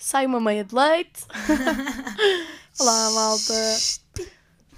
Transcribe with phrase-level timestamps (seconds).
[0.00, 1.20] sai uma meia de leite.
[2.80, 3.52] Olá, malta.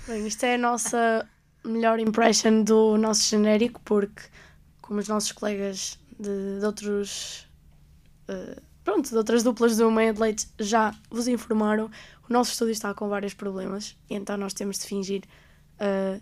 [0.08, 1.28] Bem, isto é a nossa
[1.64, 4.22] melhor impression do nosso genérico, porque,
[4.82, 7.46] como os nossos colegas de, de outros.
[8.28, 11.88] Uh, pronto, de outras duplas do meia de leite já vos informaram,
[12.28, 15.22] o nosso estúdio está com vários problemas, e então nós temos de fingir
[15.76, 16.20] uh,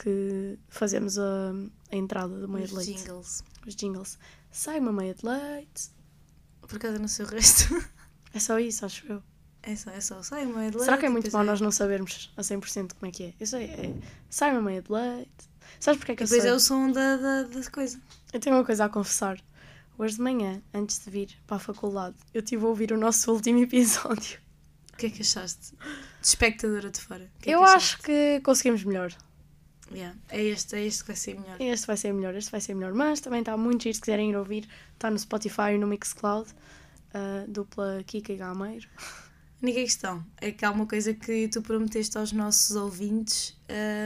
[0.00, 1.52] que fazemos a,
[1.90, 2.94] a entrada do meia Os de leite.
[2.94, 3.42] jingles.
[3.66, 4.18] Os jingles.
[4.52, 5.90] Sai uma meia de leite.
[6.60, 7.74] Por acaso no seu resto.
[8.34, 9.22] É só isso, acho eu.
[9.62, 10.22] É só, é só.
[10.22, 10.84] Sai uma meia de leite.
[10.86, 13.34] Será que é muito depois mau nós não sabermos a 100% como é que é?
[13.40, 13.94] Eu sei, é.
[14.30, 15.30] Sai uma meia de leite.
[15.80, 16.50] Sabes porque é que E eu depois sei?
[16.50, 18.00] é o som da, da, da coisa.
[18.32, 19.38] Eu tenho uma coisa a confessar.
[19.98, 23.30] Hoje de manhã, antes de vir para a faculdade, eu estive a ouvir o nosso
[23.34, 24.38] último episódio.
[24.94, 25.72] O que é que achaste?
[25.72, 27.30] De espectadora de fora.
[27.40, 29.12] Que é eu que acho que conseguimos melhor.
[29.90, 30.16] Yeah.
[30.28, 31.56] É este, é este que vai ser melhor.
[31.60, 32.92] Este vai ser melhor, este vai ser melhor.
[32.94, 36.48] Mas também está muito giro, se quiserem ir ouvir, está no Spotify e no Mixcloud.
[37.12, 38.88] A dupla Kika e Gameiro.
[38.98, 43.56] A única questão é que há uma coisa que tu prometeste aos nossos ouvintes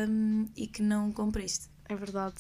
[0.09, 1.69] hum, e que não cumpriste.
[1.89, 2.37] É verdade.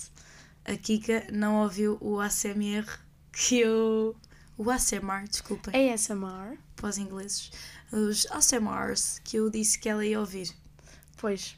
[0.64, 2.87] A Kika não ouviu o ASMR
[3.33, 4.17] que eu.
[4.56, 6.56] O ASMR, desculpem, ASMR.
[6.77, 7.50] para os ingleses.
[7.91, 10.50] Os ASMRs que eu disse que ela ia ouvir.
[11.17, 11.56] Pois.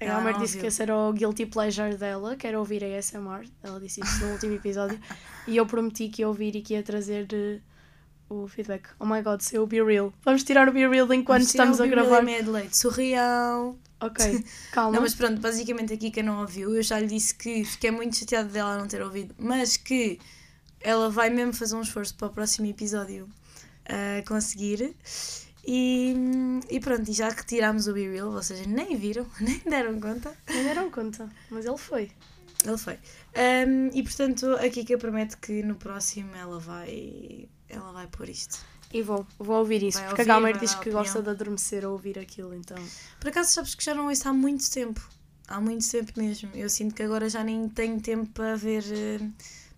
[0.00, 3.48] A Ela disse que esse era o guilty pleasure dela, que era ouvir a ASMR.
[3.62, 5.00] Ela disse isso no último episódio.
[5.46, 7.60] e eu prometi que ia ouvir e que ia trazer eh,
[8.28, 8.88] o feedback.
[8.98, 10.12] Oh my god, seu Be Real.
[10.24, 12.22] Vamos tirar o Be Real enquanto Vamos estamos a Be Real gravar.
[12.22, 12.76] e meia de leite.
[12.76, 13.78] Sorriam!
[14.00, 14.92] Ok, calma.
[14.92, 16.74] Não, mas pronto, basicamente a Kika não ouviu.
[16.74, 20.18] Eu já lhe disse que fiquei muito chateada dela não ter ouvido, mas que
[20.80, 23.28] ela vai mesmo fazer um esforço para o próximo episódio
[23.86, 24.94] a conseguir.
[25.66, 26.14] E,
[26.68, 30.36] e pronto, e já retirámos o Be Real, vocês nem viram, nem deram conta.
[30.48, 32.10] Nem deram conta, mas ele foi.
[32.66, 32.94] Ele foi.
[33.36, 38.58] Um, e portanto, a Kika promete que no próximo ela vai, ela vai pôr isto.
[38.92, 41.28] E vou, vou ouvir isso, Vai porque ouvir, a Gamer vai diz que gosta de
[41.30, 42.76] adormecer a ouvir aquilo, então.
[43.18, 45.00] Por acaso sabes que já não ouço há muito tempo.
[45.48, 46.50] Há muito tempo mesmo.
[46.54, 49.20] Eu sinto que agora já nem tenho tempo para ver, eh,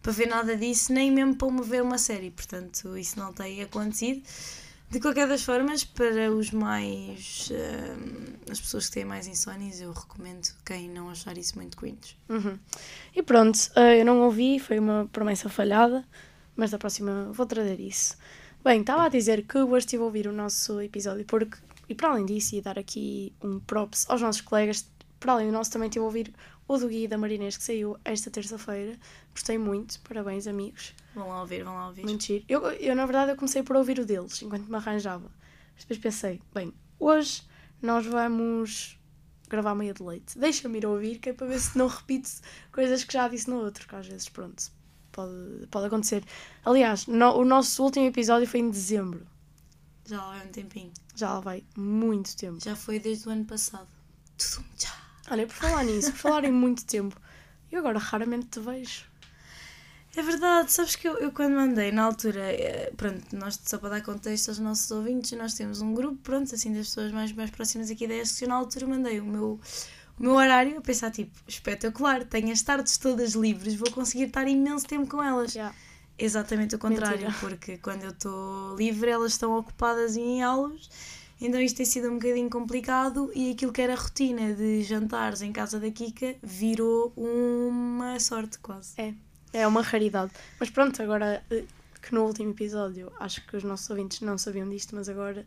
[0.03, 2.31] para ver nada disso, nem mesmo para me ver uma série.
[2.31, 4.23] Portanto, isso não tem acontecido.
[4.89, 7.49] De qualquer das formas, para os mais.
[7.51, 7.97] eh,
[8.51, 12.17] as pessoas que têm mais insónias, eu recomendo quem não achar isso muito cringe.
[12.29, 12.57] Uhum.
[13.15, 16.05] E pronto, eh, eu não ouvi, foi uma promessa falhada,
[16.57, 18.17] mas da próxima vou trazer isso.
[18.65, 21.59] Bem, estava a dizer que hoje estive a ouvir o nosso episódio, porque,
[21.89, 24.91] e para além disso, e dar aqui um props aos nossos colegas,
[25.21, 26.35] para além do nosso, também estive a ouvir
[26.67, 28.99] o do Gui e da Marinês, que saiu esta terça-feira.
[29.33, 30.95] Gostei muito, parabéns, amigos.
[31.15, 32.03] Vão lá ouvir, vão lá ouvir.
[32.03, 32.45] Muito giro.
[32.49, 35.31] Eu, eu, na verdade, eu comecei por ouvir o deles, enquanto me arranjava.
[35.79, 37.43] Depois pensei, bem, hoje
[37.81, 38.99] nós vamos
[39.49, 40.39] gravar meia de leite.
[40.39, 42.29] Deixa-me ir ouvir, que é para ver se não repito
[42.73, 44.73] coisas que já disse no outro, que às vezes, pronto,
[45.17, 46.23] pode, pode acontecer.
[46.65, 49.27] Aliás, no- o nosso último episódio foi em dezembro.
[50.05, 50.93] Já lá vai um tempinho.
[51.17, 52.61] Já lá vai muito tempo.
[52.63, 53.89] Já foi desde o ano passado.
[54.39, 54.95] Tudum, tchá.
[55.31, 57.21] Olha, por falar nisso, por falar em muito tempo,
[57.73, 59.05] eu agora raramente te vejo.
[60.15, 63.91] É verdade, sabes que eu, eu quando mandei na altura, eh, pronto, nós só para
[63.91, 67.51] dar contexto aos nossos ouvintes, nós temos um grupo, pronto, assim das pessoas mais, mais
[67.51, 69.61] próximas aqui da ESC, eu na altura mandei o meu,
[70.19, 74.49] o meu horário a pensar tipo, espetacular, tenho as tardes todas livres, vou conseguir estar
[74.49, 75.53] imenso tempo com elas.
[75.53, 75.75] Já.
[76.19, 77.37] Exatamente o contrário, Mentira.
[77.41, 80.89] porque quando eu estou livre elas estão ocupadas em aulas,
[81.39, 85.53] então isto tem sido um bocadinho complicado e aquilo que era rotina de jantares em
[85.53, 88.95] casa da Kika virou uma sorte quase.
[88.97, 89.13] É,
[89.53, 90.33] é uma raridade.
[90.59, 91.65] Mas pronto, agora eh,
[92.01, 95.45] que no último episódio acho que os nossos ouvintes não sabiam disto, mas agora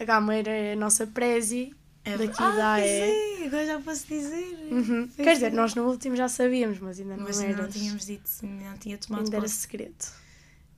[0.00, 1.72] a Gameira é a nossa prezi
[2.08, 2.84] É daqui ah, da AE.
[2.84, 4.58] é, agora já posso dizer.
[4.70, 5.08] Uhum.
[5.08, 5.50] Quer dizer, é.
[5.50, 8.78] nós no último já sabíamos, mas ainda não, Mas ainda não tínhamos dito, ainda não
[8.78, 10.06] tinha tomado ainda era segredo.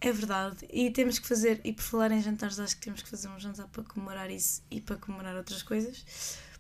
[0.01, 0.67] É verdade.
[0.73, 3.39] E temos que fazer, e por falar em jantares, acho que temos que fazer um
[3.39, 6.05] jantar para comemorar isso e para comemorar outras coisas.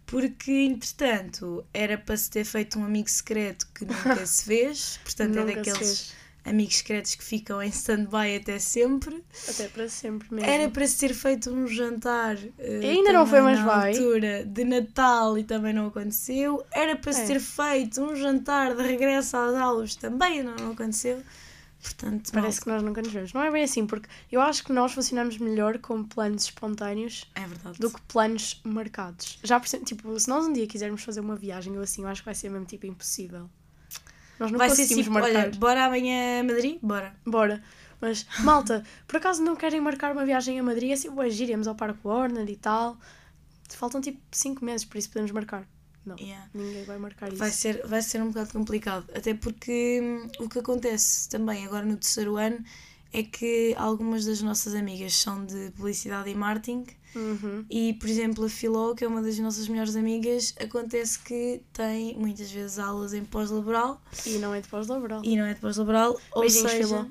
[0.06, 5.00] Porque, entretanto, era para se ter feito um amigo secreto que nunca se fez.
[5.02, 6.14] Portanto, é daqueles.
[6.50, 9.22] Amigos secretos que ficam em stand-by até sempre.
[9.49, 10.49] Até para sempre mesmo.
[10.50, 12.37] Era para se ter feito um jantar.
[12.58, 13.93] E ainda não foi, mas vai.
[13.93, 16.64] altura de Natal e também não aconteceu.
[16.73, 17.26] Era para se É.
[17.26, 21.23] ter feito um jantar de regresso às aulas, também não, não aconteceu.
[21.82, 23.32] Portanto, Parece que nós nunca nos vemos.
[23.32, 27.41] Não é bem assim, porque eu acho que nós funcionamos melhor com planos espontâneos é
[27.47, 27.79] verdade.
[27.79, 29.38] do que planos marcados.
[29.43, 32.20] Já percebo, tipo, se nós um dia quisermos fazer uma viagem ou assim, eu acho
[32.20, 33.49] que vai ser mesmo tipo impossível.
[34.40, 35.38] Nós não Vai ser conseguimos tipo, marcar.
[35.48, 36.78] olha, bora amanhã a Madrid?
[36.82, 37.14] Bora.
[37.25, 37.62] Bora.
[38.00, 40.92] Mas, malta, por acaso não querem marcar uma viagem a Madrid?
[40.92, 42.98] Assim, ué, iremos ao Parque Warner e tal.
[43.69, 45.64] Faltam tipo 5 meses, por isso podemos marcar.
[46.06, 46.48] Não, Yeah.
[46.54, 47.37] ninguém vai marcar isso.
[47.37, 49.04] Vai ser, vai ser um bocado complicado.
[49.14, 52.64] Até porque hum, o que acontece também agora no terceiro ano
[53.12, 57.65] é que algumas das nossas amigas são de publicidade e marketing Uhum.
[57.69, 62.17] e, por exemplo, a Filó, que é uma das nossas melhores amigas, acontece que tem
[62.17, 65.21] muitas vezes aulas em pós-laboral E não é de pós-laboral.
[65.25, 67.07] e não é de pós-laboral, ou Beijinhos, seja, Filó.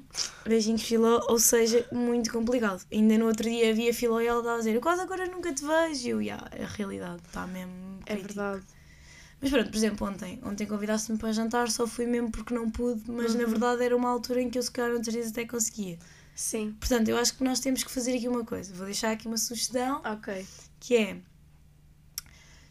[0.45, 2.81] beijinhos Filó, ou seja, muito complicado.
[2.89, 5.53] Ainda no outro dia havia Filó e ela estava a dizer, eu quase agora nunca
[5.53, 6.07] te vejo.
[6.07, 8.65] E eu, "Ya, a realidade está mesmo É crítico." verdade.
[9.41, 13.09] Mas pronto, por exemplo, ontem, ontem convidaste-me para jantar, só fui mesmo porque não pude,
[13.09, 13.49] mas na Uhum.
[13.49, 15.97] verdade era uma altura em que eu se calhar outras vezes até conseguia.
[16.35, 16.75] Sim.
[16.79, 18.73] Portanto, eu acho que nós temos que fazer aqui uma coisa.
[18.73, 20.45] Vou deixar aqui uma sugestão Ok.
[20.79, 21.17] que é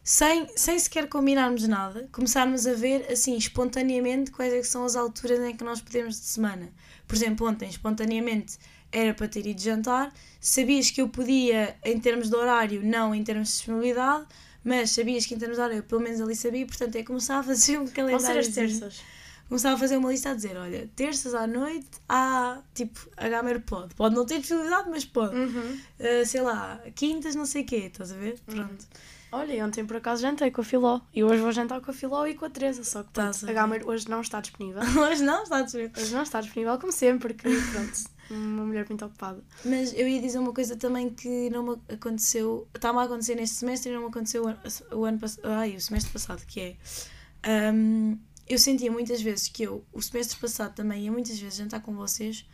[0.02, 5.38] sem, sem sequer combinarmos nada, começarmos a ver assim espontaneamente quais é são as alturas
[5.40, 6.72] em que nós podemos de semana.
[7.06, 8.58] Por exemplo, ontem espontaneamente
[8.90, 10.10] era para ter ido jantar,
[10.40, 14.26] sabias que eu podia em termos de horário, não em termos de disponibilidade,
[14.64, 17.38] mas sabias que em termos de horário eu pelo menos ali sabia, portanto é começar
[17.38, 18.40] a fazer um Vão ser calendário.
[18.40, 19.00] as terças.
[19.48, 23.62] Começava a fazer uma lista a dizer, olha, terças à noite há, tipo, a Gamer
[23.62, 23.94] pode.
[23.94, 25.34] Pode não ter disponibilidade, mas pode.
[25.34, 25.80] Uhum.
[25.98, 28.38] Uh, sei lá, quintas não sei o quê, estás a ver?
[28.44, 28.86] Pronto.
[29.32, 31.00] Olha, e ontem por acaso jantei com a Filó.
[31.14, 32.84] E hoje vou jantar com a Filó e com a Teresa.
[32.84, 34.82] Só que pronto, a a Gamer hoje não está disponível.
[34.94, 35.92] Mas não, está dizer.
[35.96, 39.42] Hoje não está disponível, como sempre, porque pronto, uma mulher muito ocupada.
[39.64, 43.56] Mas eu ia dizer uma coisa também que não me aconteceu, está-me a acontecer neste
[43.56, 44.58] semestre e não me aconteceu o ano,
[44.92, 49.62] o ano passado, ai, o semestre passado, que é, hum, eu sentia muitas vezes que
[49.62, 52.46] eu, o semestre passado também ia muitas vezes jantar com vocês,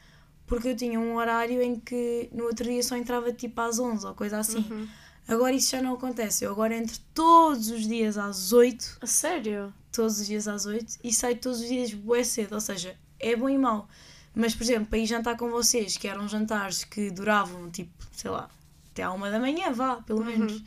[0.47, 4.07] porque eu tinha um horário em que no outro dia só entrava tipo às 11
[4.07, 4.67] ou coisa assim.
[4.71, 4.87] Uhum.
[5.27, 9.73] Agora isso já não acontece, eu agora entro todos os dias às 8, A sério?
[9.91, 13.35] todos os dias às 8 e saio todos os dias bué cedo, ou seja, é
[13.35, 13.89] bom e mau.
[14.35, 18.31] Mas, por exemplo, para ir jantar com vocês, que eram jantares que duravam, tipo, sei
[18.31, 18.51] lá,
[18.91, 20.27] até à uma da manhã, vá, pelo Uhum.
[20.27, 20.63] menos.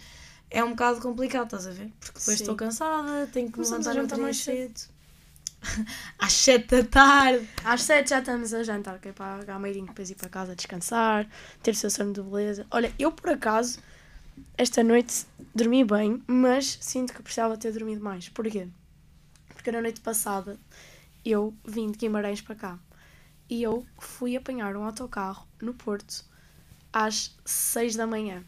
[0.50, 1.92] É um bocado complicado, estás a ver?
[2.00, 2.44] Porque depois Sim.
[2.44, 4.80] estou cansada, tenho que me Começamos a levantar jantar mais cedo.
[6.18, 7.48] Às 7 da tarde.
[7.66, 10.56] Às sete já estamos a jantar, que é para a Gameirinho depois ir para casa
[10.56, 11.28] descansar,
[11.62, 12.66] ter o seu sono de beleza.
[12.72, 13.80] Olha, eu por acaso,
[14.58, 18.30] esta noite dormi bem, mas sinto que precisava ter dormido mais.
[18.30, 18.68] Porquê?
[19.54, 20.58] Porque na noite passada
[21.26, 22.80] eu vim de Guimarães para cá
[23.50, 26.26] e eu fui apanhar um autocarro no Porto
[26.92, 28.44] às 6 da manhã.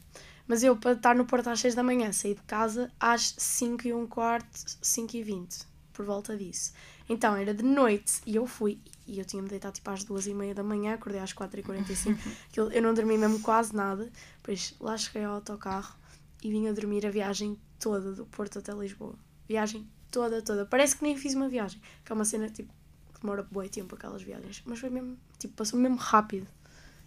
[0.48, 3.88] Mas eu, para estar no Porto às 6 da manhã, saí de casa às 5
[3.88, 4.48] e um quarto,
[4.82, 5.60] 5 e 20,
[5.94, 6.74] por volta disso.
[7.08, 10.34] Então era de noite e eu fui, e eu tinha-me deitado tipo às 2 e
[10.34, 12.20] meia da manhã, acordei às 4 e 45
[12.50, 14.12] Aquilo- eu não dormi mesmo quase nada.
[14.38, 15.96] Depois lá cheguei ao autocarro
[16.44, 19.16] e vim a dormir a viagem toda do Porto até Lisboa.
[19.48, 20.66] Viagem toda, toda.
[20.66, 22.72] Parece que nem fiz uma viagem, que é uma cena tipo
[23.22, 26.48] demora bom tempo aquelas viagens, mas foi mesmo, tipo, passou mesmo rápido.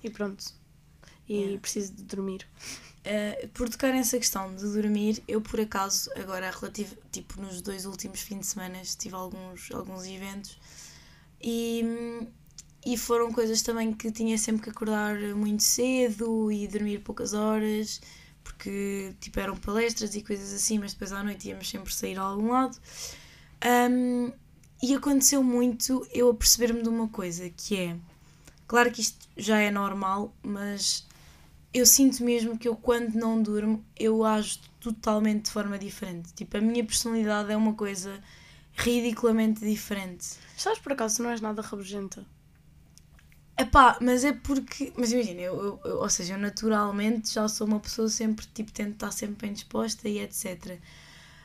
[0.03, 0.45] E pronto.
[1.29, 1.61] E Yeah.
[1.61, 2.47] preciso de dormir.
[3.05, 7.87] Uh, por tocar nessa questão de dormir, eu por acaso, agora relativo, tipo nos dois
[7.87, 10.59] últimos fins de semana, tive alguns, alguns eventos
[11.41, 11.85] e,
[12.87, 18.01] e foram coisas também que tinha sempre que acordar muito cedo e dormir poucas horas,
[18.45, 22.23] porque tipo eram palestras e coisas assim, mas depois à noite íamos sempre sair a
[22.23, 22.79] algum lado.
[23.65, 24.33] Um,
[24.83, 27.97] e aconteceu muito eu a perceber-me de uma coisa que é,
[28.67, 31.07] claro que isto já é normal, mas
[31.75, 36.33] eu sinto mesmo que eu quando não durmo eu ajo totalmente de forma diferente.
[36.35, 38.23] Tipo, a minha personalidade é uma coisa
[38.75, 40.27] ridiculamente diferente.
[40.57, 42.27] Sabes por acaso não és nada rabugenta?
[43.59, 44.93] Epá, mas é porque.
[44.97, 48.95] Mas imagina, eu- eu- ou seja, eu naturalmente já sou uma pessoa sempre, tipo, tento
[48.95, 50.81] estar sempre bem disposta e etc.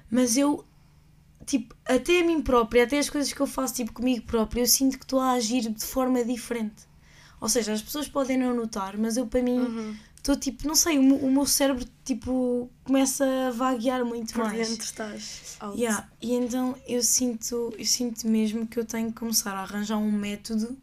[0.09, 0.65] Mas eu,
[1.47, 4.67] tipo, até a mim própria, até as coisas que eu faço, tipo, comigo própria, eu
[4.67, 6.85] sinto que estou a agir de forma diferente.
[7.41, 9.95] Ou seja, as pessoas podem não notar, mas eu, para mim, Uhum.
[10.17, 14.43] estou tipo, não sei, o, meu- o meu cérebro, tipo, começa a vaguear muito Por
[14.45, 14.67] mais.
[14.67, 15.57] dentro estás.
[15.75, 16.07] Yeah.
[16.21, 20.11] E então eu sinto, eu sinto mesmo que eu tenho que começar a arranjar um
[20.11, 20.77] método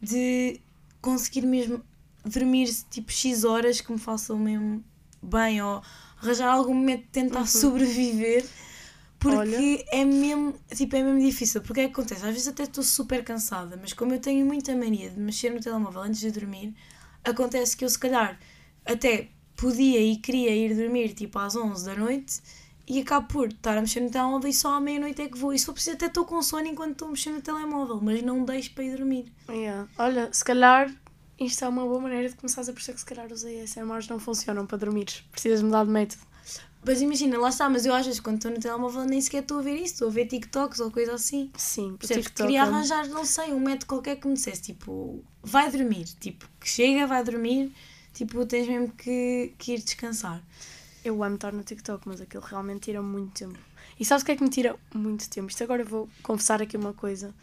[0.00, 0.60] de
[1.02, 1.82] conseguir mesmo
[2.24, 4.84] dormir tipo X horas que me façam mesmo
[5.22, 5.82] bem ou
[6.22, 7.46] arranjar algum método de tentar Uhum.
[7.46, 8.46] sobreviver
[9.18, 9.84] porque Olha.
[9.90, 11.60] é mesmo, tipo, é mesmo difícil.
[11.60, 12.24] Porque é que acontece?
[12.24, 15.60] Às vezes até estou super cansada, mas como eu tenho muita mania de mexer no
[15.60, 16.74] telemóvel antes de dormir,
[17.24, 18.38] acontece que eu se calhar
[18.84, 22.40] até podia e queria ir dormir tipo às 11 da noite
[22.86, 25.52] e acabo por estar a mexer no telemóvel e só à meia-noite é que vou.
[25.52, 28.22] E se for preciso até estou com sono enquanto estou a mexer no telemóvel, mas
[28.22, 29.32] não deixo para ir dormir.
[29.48, 29.88] Yeah.
[29.98, 30.94] Olha, se calhar
[31.38, 34.18] isto é uma boa maneira de começares a perceber que se calhar os ASMRs não
[34.18, 35.06] funcionam para dormir.
[35.30, 36.22] Precisas mudar de método.
[36.84, 39.58] Mas imagina, lá está, mas eu às vezes quando estou no telemóvel nem sequer estou
[39.58, 41.50] a ver isso, estou a ver TikToks ou coisa assim.
[41.56, 42.26] Sim, Percebes?
[42.26, 46.04] TikTok Queria é arranjar, não sei, um método qualquer que me dissesse, tipo, vai dormir,
[46.20, 47.72] tipo, que chega, vai dormir,
[48.14, 50.42] tipo, tens mesmo que, que ir descansar.
[51.04, 53.58] Eu amo estar no TikTok, mas aquilo realmente tira muito tempo.
[53.98, 55.48] E sabes o que é que me tira muito tempo?
[55.48, 57.34] Isto agora eu vou confessar aqui uma coisa.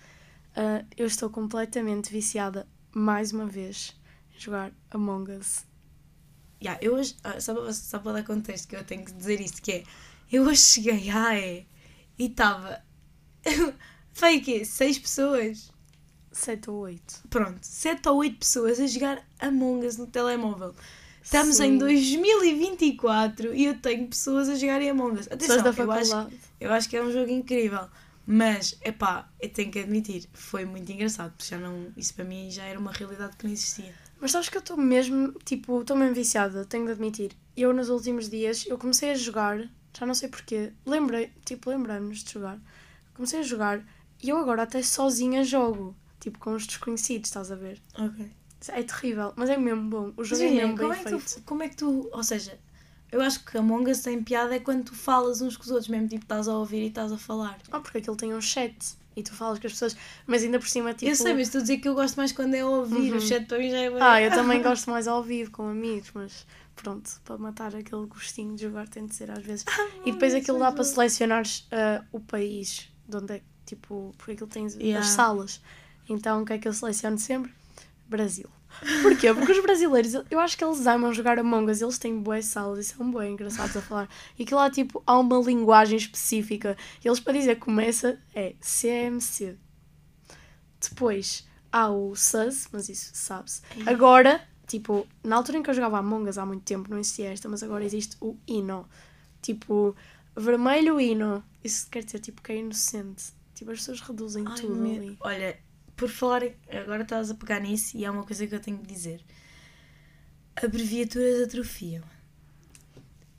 [0.55, 3.93] Ah, eu estou completamente viciada, mais uma vez,
[4.37, 5.65] jogar Among Us.
[6.61, 9.41] Yeah, eu hoje, ah, só, para, só para dar contexto que eu tenho que dizer
[9.41, 9.83] isto, que é,
[10.31, 11.67] eu hoje cheguei à AE
[12.17, 12.81] e estava,
[14.13, 14.65] foi o quê?
[14.65, 15.71] Seis pessoas?
[16.31, 17.23] 7 ou 8.
[17.29, 20.75] Pronto, sete ou oito pessoas a jogar Among Us no telemóvel.
[21.23, 21.63] Estamos Sim.
[21.63, 25.27] em 2024 e eu tenho pessoas a jogarem Among Us.
[25.31, 27.87] Atenção, da eu acho, eu acho que é um jogo incrível.
[28.27, 31.31] Mas, epá, eu tenho que admitir, foi muito engraçado.
[31.37, 33.93] porque Já não, isso para mim já era uma realidade que não existia.
[34.25, 37.31] Mas sabes que eu estou mesmo, tipo, estou mesmo viciada, tenho de admitir.
[37.55, 42.23] Eu nos últimos dias, eu comecei a jogar, já não sei porquê, lembrei, tipo, lembrei-nos
[42.23, 42.59] de jogar.
[43.13, 43.85] Comecei a jogar
[44.23, 47.79] e eu agora até sozinha jogo, tipo, com os desconhecidos, estás a ver?
[47.99, 48.31] Ok.
[48.69, 50.11] É terrível, mas é mesmo bom.
[50.17, 51.35] O jogo é Imagina, mesmo bem é feito.
[51.35, 52.09] tu, como é que tu.
[52.11, 52.57] Ou seja,
[53.11, 55.87] eu acho que Among Us tem piada é quando tu falas uns com os outros,
[55.87, 57.59] mesmo tipo estás a ouvir e estás a falar.
[57.71, 58.75] Ah, porque aquilo tem um chat
[59.15, 59.95] e tu falas com as pessoas,
[60.27, 61.09] mas ainda por cima, tipo.
[61.11, 63.11] Eu sei, mas estou a dizer que eu gosto mais quando é a ouvir.
[63.11, 63.17] Uhum.
[63.17, 65.67] O chat para mim já é bué- Ah, eu também gosto mais ao vivo com
[65.67, 66.45] amigos, mas
[66.75, 69.63] pronto, para matar aquele gostinho de jogar tem de ser às vezes.
[70.05, 74.33] E depois aquilo dá para selecionares ah, o país de onde é que, tipo, porque
[74.33, 74.99] aquilo tem Yeah.
[74.99, 75.61] as salas.
[76.09, 77.51] Então o que é que eu seleciono sempre?
[78.07, 78.49] Brasil.
[79.01, 79.33] Porquê?
[79.33, 82.79] Porque os brasileiros, eu acho que eles amam jogar Among Us, eles têm boas salas
[82.79, 84.09] e são bem engraçados a falar.
[84.37, 86.77] E aquilo lá, tipo, há uma linguagem específica.
[87.03, 89.57] Eles para dizer que começa é CMC.
[90.79, 93.61] Depois há o SUS, mas isso sabe-se.
[93.85, 97.31] Agora, tipo, na altura em que eu jogava Among Us há muito tempo, não existia
[97.31, 98.87] esta, mas agora existe o INO.
[99.41, 99.95] Tipo,
[100.35, 101.43] vermelho INO.
[101.63, 103.33] Isso quer dizer, tipo, que é inocente.
[103.55, 105.17] Tipo, as pessoas reduzem Ai, tudo meu- ali.
[105.21, 105.57] Olha,
[105.95, 108.87] por falar, agora estás a pegar nisso e há uma coisa que eu tenho que
[108.87, 109.21] dizer.
[110.55, 112.03] Abreviaturas atrofiam.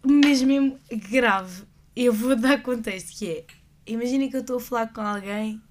[0.04, 1.64] Mesmo, mesmo grave.
[1.94, 3.46] Eu vou dar contexto que é.
[3.86, 5.62] Imaginem que eu estou a falar com alguém,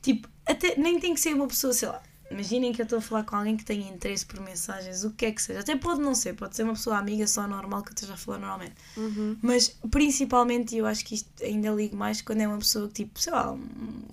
[0.00, 2.02] tipo, até nem tem que ser uma pessoa, sei lá.
[2.30, 5.26] Imaginem que eu estou a falar com alguém que tenha interesse por mensagens, o que
[5.26, 5.60] é que seja.
[5.60, 8.16] Até pode não ser, pode ser uma pessoa amiga só normal que eu esteja a
[8.16, 8.74] falar normalmente.
[8.96, 9.38] Uhum.
[9.40, 13.18] Mas principalmente eu acho que isto ainda ligo mais quando é uma pessoa que tipo,
[13.18, 13.60] sei lá, um,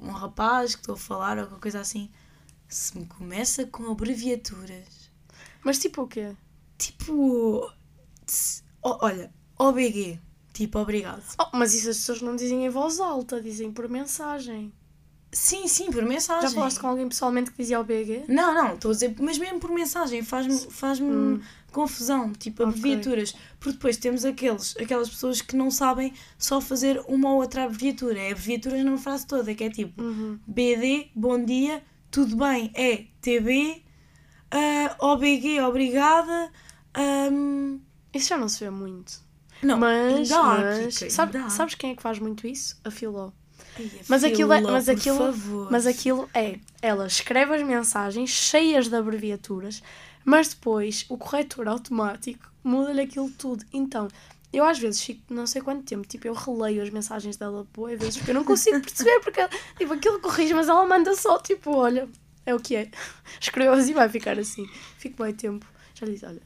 [0.02, 2.10] um rapaz que estou a falar ou alguma coisa assim.
[2.70, 5.12] Se me começa com abreviaturas,
[5.64, 6.36] Mas tipo o quê?
[6.78, 7.72] tipo.
[8.82, 10.20] olha, OBG,
[10.54, 11.24] tipo, obrigado.
[11.40, 14.74] Oh, mas isso as pessoas não dizem em voz alta, dizem por mensagem.
[15.38, 16.48] Sim, sim, por mensagem.
[16.50, 18.24] Já falaste com alguém pessoalmente que dizia o BG?
[18.30, 21.42] Não, não, estou a dizer, mas mesmo por mensagem faz-me faz Hum.
[21.74, 22.70] confusão, tipo Ok.
[22.80, 23.36] abreviaturas.
[23.60, 28.18] Porque depois temos aqueles, aquelas pessoas que não sabem só fazer uma ou outra abreviatura.
[28.18, 30.40] É abreviaturas numa frase toda, que é tipo Uhum.
[30.48, 33.84] BD, bom dia, tudo bem, é TB,
[34.52, 36.50] ah, OBG, obrigada.
[36.94, 37.80] ahm,
[38.14, 39.20] Isso já não se vê muito.
[39.62, 41.50] não, mas, há, mas sabe- há.
[41.50, 42.80] sabes quem é que faz muito isso?
[42.86, 43.32] A Filó.
[43.78, 45.72] Ai, Mas aquilo é- mas aquilo- favor.
[45.72, 49.82] Mas aquilo é, ela escreve as mensagens cheias de abreviaturas,
[50.24, 53.64] mas depois o corretor automático muda-lhe aquilo tudo.
[53.74, 54.08] Então,
[54.54, 58.00] eu às vezes fico não sei quanto tempo, tipo, eu releio as mensagens dela boas
[58.00, 59.42] vezes porque eu não consigo perceber, porque
[59.78, 62.08] tipo, aquilo corrige, mas ela manda só, tipo, olha,
[62.46, 62.90] é o que é.
[63.42, 64.66] Escreveu-as e vai ficar assim.
[64.98, 65.66] Fico bem tempo.
[65.94, 66.42] Já lhe disse, olha,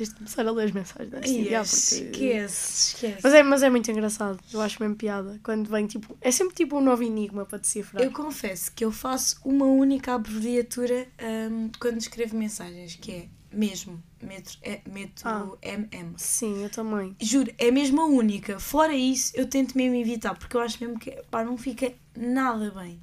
[0.00, 1.84] tens de começar a ler as mensagens antes de Ai, enviar, porque...
[2.24, 3.18] esquece, esquece.
[3.22, 5.38] Mas é, mas é muito engraçado, eu acho mesmo piada.
[5.42, 8.02] Quando vem, tipo, é sempre tipo um novo enigma para decifrar.
[8.02, 14.02] Eu confesso que eu faço uma única abreviatura ahm, quando escrevo mensagens, que é mesmo,
[14.22, 15.46] metro, é, meto Ah.
[15.62, 16.14] MM.
[16.16, 17.14] Sim, eu também.
[17.20, 18.58] Juro, é mesmo a única.
[18.58, 22.70] Fora isso, eu tento mesmo evitar, porque eu acho mesmo que pá, não fica nada
[22.70, 23.00] bem.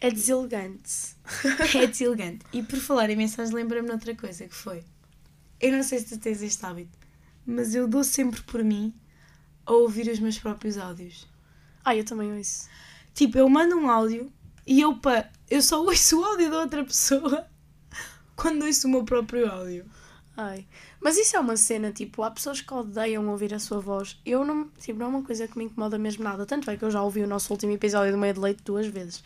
[0.00, 1.14] É deselegante.
[1.76, 2.44] É deselegante.
[2.52, 4.82] E por falar em mensagens, lembra-me de outra coisa que foi.
[5.62, 6.98] Eu não sei se tu tens este hábito,
[7.46, 8.92] mas eu dou sempre por mim
[9.64, 11.28] a ouvir os meus próprios áudios.
[11.84, 12.68] Ah, eu também ouço.
[13.14, 14.32] Tipo, eu mando um áudio
[14.66, 17.46] e eu, pá, eu só ouço o áudio da outra pessoa
[18.34, 19.86] quando ouço o meu próprio áudio.
[20.36, 20.66] Ai.
[21.00, 24.20] Mas isso é uma cena, tipo, há pessoas que odeiam ouvir a sua voz.
[24.26, 26.44] Eu não, tipo, não é uma coisa que me incomoda mesmo nada.
[26.44, 28.86] Tanto é que eu já ouvi o nosso último episódio do Meio de Leite duas
[28.88, 29.22] vezes.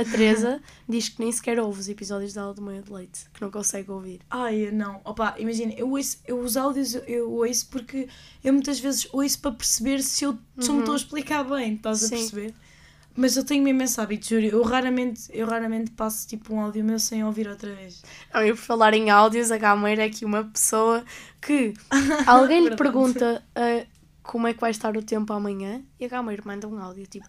[0.00, 3.40] A Teresa diz que nem sequer ouve os episódios dela do Meio de Leite, que
[3.40, 4.20] não consegue ouvir.
[4.30, 5.00] Ai, não.
[5.04, 8.08] Opa, imagina, eu, ouço, eu os áudios eu, eu ouço porque
[8.42, 11.74] eu muitas vezes ouço para perceber se eu se eu me estou a explicar bem,
[11.74, 12.16] estás a Sim.
[12.16, 12.54] perceber?
[13.16, 14.46] Mas eu tenho mesmo esse hábito, juro.
[14.46, 18.02] Eu raramente, eu raramente passo tipo um áudio meu sem ouvir outra vez.
[18.32, 21.04] Não, e por falar em áudios, a Gameira é aqui uma pessoa
[21.40, 21.74] que
[22.26, 23.84] alguém lhe pergunta ah,
[24.30, 27.04] como é que vai estar o tempo amanhã e a Gameira manda um áudio.
[27.04, 27.26] Tipo,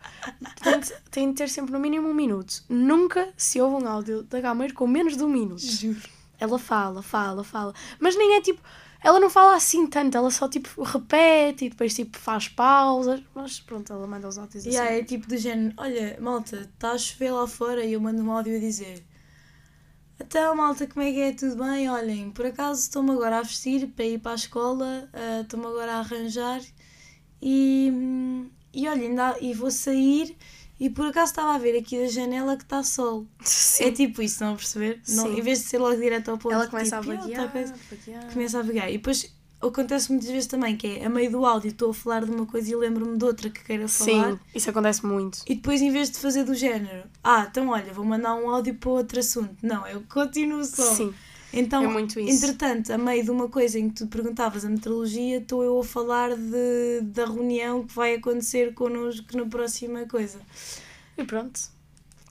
[0.62, 2.64] tem de, tem de ter sempre no mínimo um minuto.
[2.70, 5.66] Nunca se ouve um áudio da Gameira com menos de um minuto.
[5.66, 6.00] Juro.
[6.40, 7.74] Ela fala, fala, fala.
[8.00, 8.62] Mas nem é tipo.
[9.04, 13.20] Ela não fala assim tanto, ela só tipo repete e depois tipo faz pausas.
[13.34, 14.76] Mas pronto, ela manda os áudios assim.
[14.76, 18.22] Yeah, é tipo do género, olha, malta, está a chover lá fora e eu mando
[18.22, 19.04] um áudio a dizer
[20.20, 21.34] Então, malta, como é que é?
[21.34, 21.90] Tudo bem?
[21.90, 25.94] Olhem, por acaso estou-me agora a vestir para ir para a escola, uh, estou-me agora
[25.94, 26.62] a arranjar
[27.42, 30.36] e, hum, e olhem, ainda, e vou sair
[30.80, 33.26] e por acaso estava a ver aqui da janela que está sol.
[33.44, 33.84] Sim.
[33.86, 35.02] É tipo isso, estão a perceber?
[35.10, 37.24] Não, em vez de ser logo direto ao ponto, Ela começa tipo, a "Ah, tá
[37.24, 37.74] vaguear, coisa",
[38.34, 38.90] começa a vaguear.
[38.90, 39.32] E depois
[39.62, 42.48] acontece muitas vezes também que é a meio do áudio estou a falar de uma
[42.48, 44.32] coisa e lembro-me de outra que queira falar.
[44.32, 45.40] Sim, isso acontece muito.
[45.46, 48.74] E depois, em vez de fazer do género, ah, então olha, vou mandar um áudio
[48.76, 49.56] para outro assunto.
[49.62, 50.96] Não, eu continuo só.
[50.96, 51.14] Sim,
[51.54, 52.46] Então, é muito isso.
[52.46, 55.84] entretanto, a meio de uma coisa em que tu perguntavas a meteorologia, estou eu a
[55.84, 60.40] falar de, da reunião que vai acontecer connosco na próxima coisa.
[61.18, 61.60] E pronto.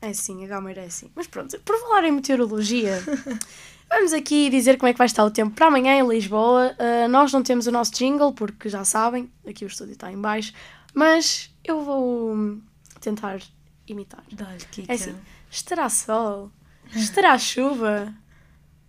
[0.02, 1.10] É assim, a Gameira é assim.
[1.14, 3.02] Mas pronto, por falar em meteorologia,
[3.90, 6.74] vamos aqui dizer como é que vai estar o tempo para amanhã em Lisboa.
[6.78, 10.18] Ah, nós não temos o nosso jingle, porque já sabem, aqui o estúdio está em
[10.18, 10.54] baixo,
[10.94, 12.58] mas eu vou
[13.00, 13.40] tentar
[13.86, 14.24] imitar.
[14.32, 14.90] Dá-lhe, Kika.
[14.90, 15.14] É assim,
[15.50, 16.50] estará sol,
[16.96, 18.14] estará chuva.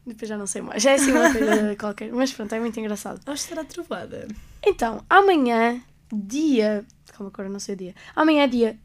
[0.06, 3.22] Depois já não sei mais, é assim uma coisa qualquer, mas pronto, é muito engraçado.
[3.28, 4.28] Ou estará trovada.
[4.66, 5.82] Então, amanhã,
[6.12, 6.86] dia.
[7.12, 7.96] Calma, agora não sei o dia.
[8.16, 8.80] Amanhã é dia.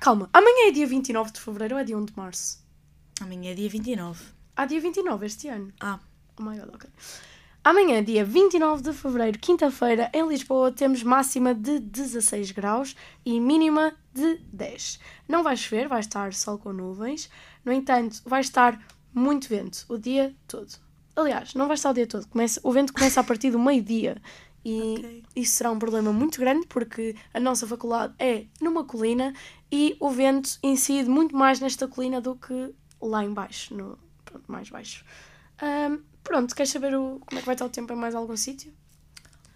[0.00, 2.62] Calma, amanhã é dia 29 de fevereiro ou é dia 1 de março?
[3.20, 4.24] Amanhã é dia 29.
[4.56, 5.72] Ah, dia 29 este ano.
[5.80, 5.98] Ah,
[6.38, 6.90] Oh my god, ok.
[7.64, 13.94] Amanhã, dia 29 de fevereiro, quinta-feira, em Lisboa, temos máxima de 16 graus e mínima
[14.12, 14.98] de 10.
[15.28, 17.30] Não vai chover, vai estar sol com nuvens.
[17.64, 18.82] No entanto, vai estar
[19.14, 20.72] muito vento o dia todo.
[21.14, 22.26] Aliás, não vai estar o dia todo.
[22.28, 24.20] Começa, o vento começa a partir do meio-dia.
[24.64, 25.24] E Ok.
[25.34, 29.34] isso será um problema muito grande porque a nossa faculdade é numa colina
[29.70, 34.50] e o vento incide muito mais nesta colina do que lá em baixo, no, pronto,
[34.50, 35.04] mais baixo.
[35.60, 38.36] Ahm, pronto, queres saber o, como é que vai estar o tempo em mais algum
[38.36, 38.72] sítio?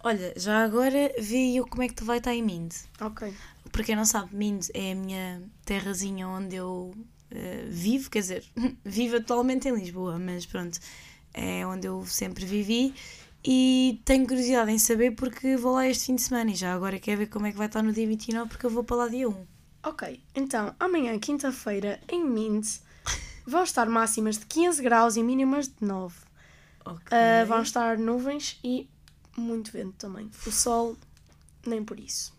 [0.02, 2.72] olha, já agora vi eu como é que tu vai estar em Mind.
[3.00, 3.32] Ok.
[3.72, 6.94] Para quem não sabe, Mind é a minha terrazinha onde eu
[7.30, 8.44] eh, vivo, quer dizer,
[8.84, 10.78] vivo atualmente em Lisboa, mas pronto,
[11.32, 12.94] é onde eu sempre vivi
[13.44, 16.98] e tenho curiosidade em saber porque vou lá este fim de semana e já agora
[16.98, 19.08] quero ver como é que vai estar no dia 29 porque eu vou para lá
[19.08, 19.46] dia 1.
[19.84, 22.78] Ok, então amanhã, quinta-feira, em Mint,
[23.46, 26.14] vão estar máximas de 15 graus e mínimas de 9.
[26.84, 27.06] Ok.
[27.10, 28.88] Ah, vão estar nuvens e
[29.36, 30.30] muito vento também.
[30.46, 30.96] O sol,
[31.66, 32.34] nem por isso.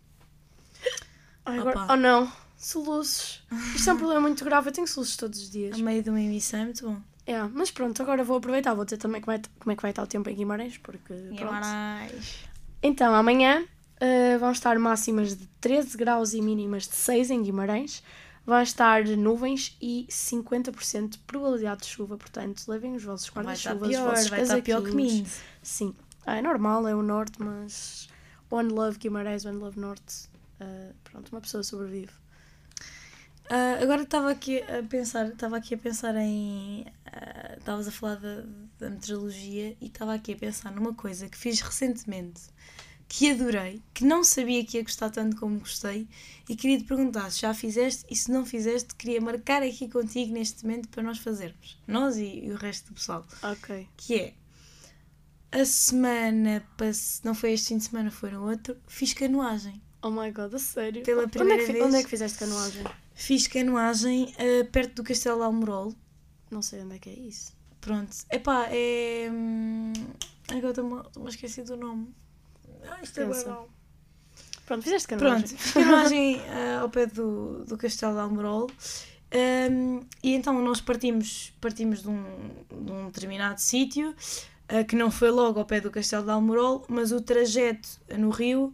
[1.45, 3.43] Ai, agora, oh não, soluços.
[3.75, 4.69] Isto é um problema muito grave.
[4.69, 5.79] Eu tenho soluços todos os dias.
[5.79, 6.99] A meio de uma emissão é muito bom.
[7.25, 8.73] É, mas pronto, agora vou aproveitar.
[8.73, 11.13] Vou dizer também como é, como é que vai estar o tempo em Guimarães, porque
[11.13, 11.35] pronto.
[11.35, 12.47] Guimarães.
[12.81, 13.65] Então, amanhã
[13.99, 18.03] ah, vão estar máximas de 13 graus e mínimas de 6 em Guimarães.
[18.45, 23.97] Vão estar nuvens e 50% de probabilidade de chuva, portanto, levem os vossos guarda-chuvas, os
[23.97, 24.95] vossos vai estar pior que.
[24.95, 25.27] Mind.
[25.61, 25.93] Sim,
[26.25, 28.07] é normal, é o norte, mas
[28.49, 30.29] One Love Guimarães, One Love Norte,
[30.61, 32.11] ah, pronto, uma pessoa sobrevive.
[33.49, 36.85] Ah, agora estava aqui a pensar, estava aqui a pensar em.
[37.05, 38.43] ah, Estavas a falar da,
[38.79, 42.41] da meteorologia e estava aqui a pensar numa coisa que fiz recentemente
[43.09, 46.05] que adorei, que não sabia que ia gostar tanto como gostei
[46.49, 50.33] e queria te perguntar se já fizeste e se não fizeste, queria marcar aqui contigo
[50.33, 53.87] neste momento para nós fazermos, nós e, e o resto do pessoal, Ok.
[53.95, 54.33] que é
[55.53, 59.81] a semana, pass- não foi este fim de semana, foi no outro, fiz canoagem.
[60.01, 61.01] Oh my god, a sério?
[61.03, 61.85] Pela onde, é primeira que, fi- vez.
[61.85, 62.83] onde é que fizeste canoagem?
[63.17, 65.91] Fiz canoagem ah, perto do Castelo de Almorol,
[66.51, 67.51] Não sei onde é que é isso.
[67.81, 68.15] Pronto.
[68.31, 69.27] Epá, é.
[69.31, 69.91] hum,
[70.49, 72.13] Agora estou-me a esquecer do nome.
[72.87, 73.67] Ah, isto é mau.
[74.67, 75.47] Pronto, fizeste canoagem.
[75.47, 78.69] Pronto, fiz canoagem ah, ao pé do, do Castelo de Almorol.
[79.71, 82.23] Hum, e então nós partimos, partimos de, um,
[82.71, 84.15] de um determinado sítio
[84.69, 88.29] ah, que não foi logo ao pé do Castelo de Almorol, mas o trajeto no
[88.29, 88.71] rio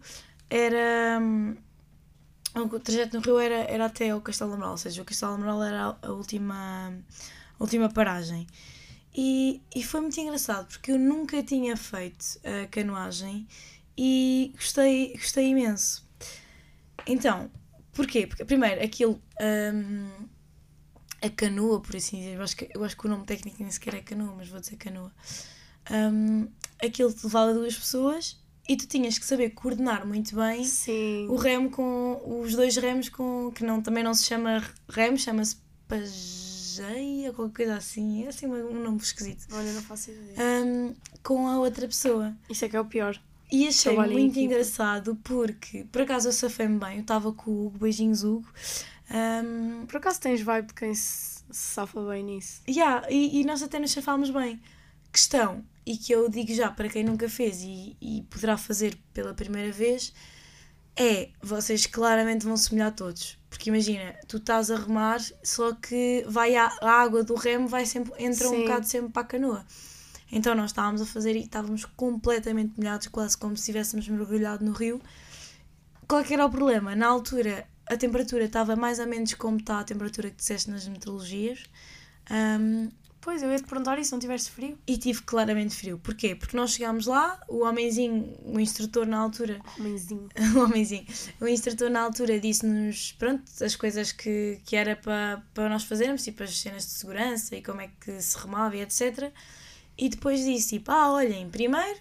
[0.50, 1.18] era.
[1.22, 1.56] hum,
[2.56, 5.36] o trajeto no rio era, era até ao Castelo de Almorol, ou seja, o Castelo
[5.36, 6.90] de Almorol era a- última,
[7.60, 8.48] a última paragem.
[9.16, 13.48] E, e foi muito engraçado porque eu nunca tinha feito a canoagem
[13.98, 16.08] e gostei, gostei imenso.
[17.08, 17.50] Então,
[17.94, 18.28] porquê?
[18.28, 19.22] Porque, primeiro, aquilo.
[19.42, 20.28] hum,
[21.22, 23.72] a canoa, por assim dizer, eu acho, que, eu acho que o nome técnico nem
[23.72, 25.12] sequer é canoa, mas vou dizer canoa.
[25.92, 26.48] Hum,
[26.84, 31.28] aquilo levava duas pessoas e tu tinhas que saber coordenar muito bem Sim.
[31.30, 35.58] o remo com os dois remos com que não também não se chama remo, chama-se
[35.88, 39.46] pageia, qualquer coisa assim, é assim um um nome esquisito.
[39.52, 40.38] Olha, não faço ideia.
[40.66, 42.34] Hum, com a outra pessoa.
[42.50, 43.20] Isso é que é o pior.
[43.52, 46.96] E achei Trabalho muito engraçado porque, por acaso, eu safei-me bem.
[46.96, 48.48] Eu estava com o Hugo, beijinhos Hugo.
[49.12, 52.62] Hum, Por acaso tens vibe de quem se, se safa bem nisso?
[52.68, 54.60] yeah, e, e nós até nos safámos bem.
[55.14, 59.34] Questão, e que eu digo já para quem nunca fez e, e poderá fazer pela
[59.34, 60.12] primeira vez,
[60.96, 63.38] é vocês claramente vão se molhar todos.
[63.50, 67.86] Porque imagina, tu estás a remar, só que vai a, a água do remo vai
[67.86, 68.62] sempre, entra um Sim.
[68.62, 69.66] bocado sempre para a canoa.
[70.32, 74.72] Então nós estávamos a fazer e estávamos completamente molhados, quase como se estivéssemos mergulhado no
[74.72, 75.00] rio.
[76.08, 76.96] Qual que era o problema?
[76.96, 80.88] Na altura a temperatura estava mais ou menos como está a temperatura que disseste nas
[80.88, 81.66] meteorologias.
[82.30, 82.90] Ahm,
[83.24, 84.78] Pois, eu ia te perguntar isso, não tiveste frio?
[84.86, 85.98] e tive claramente frio.
[85.98, 86.36] Porquê?
[86.36, 90.28] Porque nós chegámos lá, o homenzinho, o instrutor na altura, Homenzinho.
[90.56, 91.06] o homenzinho,
[91.40, 96.22] o instrutor na altura disse-nos, pronto, as coisas que, que era para, para nós fazermos,
[96.24, 99.32] tipo as cenas de segurança e como é que se remava e etc.
[99.98, 102.00] E depois disse, tipo, ah, olhem, primeiro,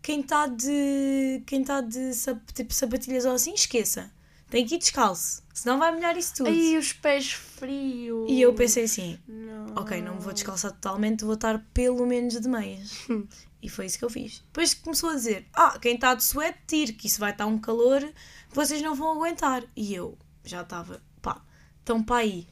[0.00, 4.10] quem está de, quem tá de sap- tipo, sapatilhas ou assim, esqueça.
[4.52, 6.50] Tem que ir descalço, senão vai molhar isso tudo.
[6.50, 8.30] Ai, os pés frios.
[8.30, 9.76] E eu pensei assim, Não.
[9.76, 12.98] ok, não me vou descalçar totalmente, vou estar pelo menos de meias.
[13.62, 14.40] E foi isso que eu fiz.
[14.40, 17.60] Depois começou a dizer: Ah, quem está de suéte, tire, que isso vai estar um
[17.60, 19.62] calor que vocês não vão aguentar.
[19.76, 21.40] E eu já estava, pá,
[21.78, 22.48] estão para aí,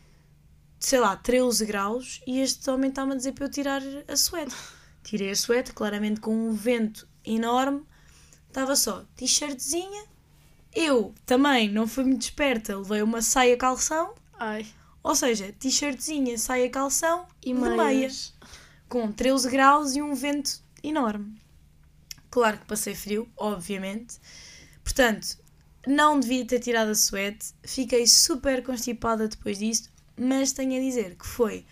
[0.79, 4.55] sei lá, 13 graus e este homem está-me a dizer para eu tirar a suéte.
[5.03, 7.83] Tirei a suéte, claramente com um vento enorme,
[8.47, 10.05] estava só t-shirtzinha.
[10.75, 14.67] Eu também não fui muito esperta, levei uma saia calção, Ai.
[15.03, 17.77] ou seja, t-shirtzinha, saia calção E meias.
[17.77, 18.35] meias
[18.89, 21.41] com 13 graus e um vento enorme.
[22.31, 24.19] Claro que passei frio, obviamente.
[24.85, 25.39] Portanto,
[25.87, 27.53] não devia ter tirado a suéte.
[27.65, 31.65] Fiquei super constipada depois disso, mas tenho a dizer que foi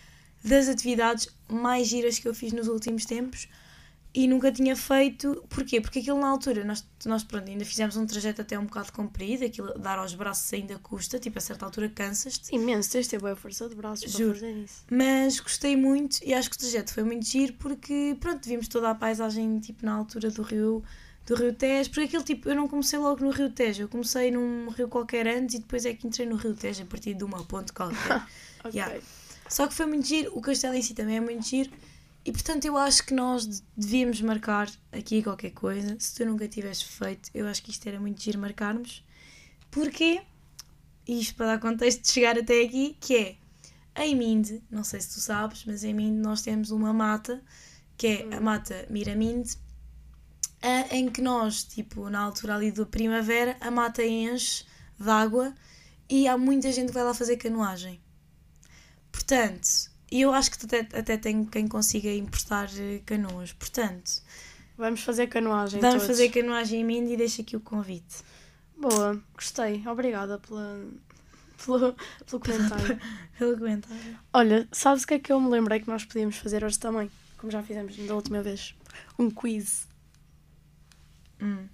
[0.43, 3.49] das atividades mais giras que eu fiz nos últimos tempos
[4.19, 5.45] e nunca tinha feito.
[5.49, 5.81] Porquê?
[5.81, 9.45] Porque aquilo na altura, nós, nós pronto, ainda fizemos um trajeto até um bocado comprido,
[9.45, 12.53] aquilo dar aos braços ainda custa, tipo a certa altura cansas-te.
[12.53, 14.31] Imenso, tens de ter boa força de braços Juro.
[14.31, 14.85] para fazer isso.
[14.91, 18.91] Mas gostei muito e acho que o trajeto foi muito giro porque, pronto, vimos toda
[18.91, 20.83] a paisagem, tipo, na altura do rio,
[21.25, 21.89] do rio Tejo.
[21.91, 23.85] Porque aquilo, tipo, eu não comecei logo no rio Tejo.
[23.85, 26.87] Eu comecei num rio qualquer antes e depois é que entrei no rio Tejo a
[26.87, 27.97] partir de uma ponte qualquer.
[28.65, 28.75] Ok.
[28.75, 29.01] Yeah.
[29.49, 30.37] Só que foi muito giro.
[30.37, 31.71] O castelo em si também é muito giro.
[32.25, 35.97] E, portanto, eu acho que nós de- devíamos marcar aqui qualquer coisa.
[35.99, 39.05] Se tu nunca tivesse feito, eu acho que isto era muito giro marcarmos.
[39.71, 40.23] Porquê?
[41.07, 43.39] Isto para dar contexto de chegar até aqui, que é
[44.05, 47.43] em Minde, não sei se tu sabes, mas em Minde nós temos uma mata,
[47.97, 49.57] que é a mata Miraminde,
[50.91, 54.65] em que nós, tipo, na altura ali da primavera, a mata enche
[54.99, 55.55] de água
[56.09, 58.01] e há muita gente que vai lá fazer canoagem.
[59.11, 63.53] Portanto, e eu acho que até, até tem quem consiga emprestar eh, canoas.
[63.53, 64.23] Portanto,
[64.77, 66.07] Vamos fazer canoagem vamos todos.
[66.07, 68.19] fazer canoagem em Minde e deixo aqui o convite.
[68.77, 69.85] Boa, gostei.
[69.89, 70.87] Obrigada pela,
[71.65, 73.01] pelo, pelo comentário.
[73.37, 74.19] Pelo comentário.
[74.33, 77.09] Olha, sabes o que é que eu me lembrei que nós podíamos fazer hoje também?
[77.37, 78.75] Como já fizemos da última vez.
[79.19, 79.87] Um quiz.
[81.41, 81.69] Hum.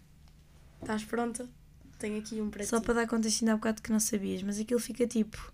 [0.81, 1.49] Estás pronta?
[1.99, 2.85] Tenho aqui um para Só ti.
[2.87, 5.51] para dar conta ainda há bocado que não sabias, mas aquilo fica tipo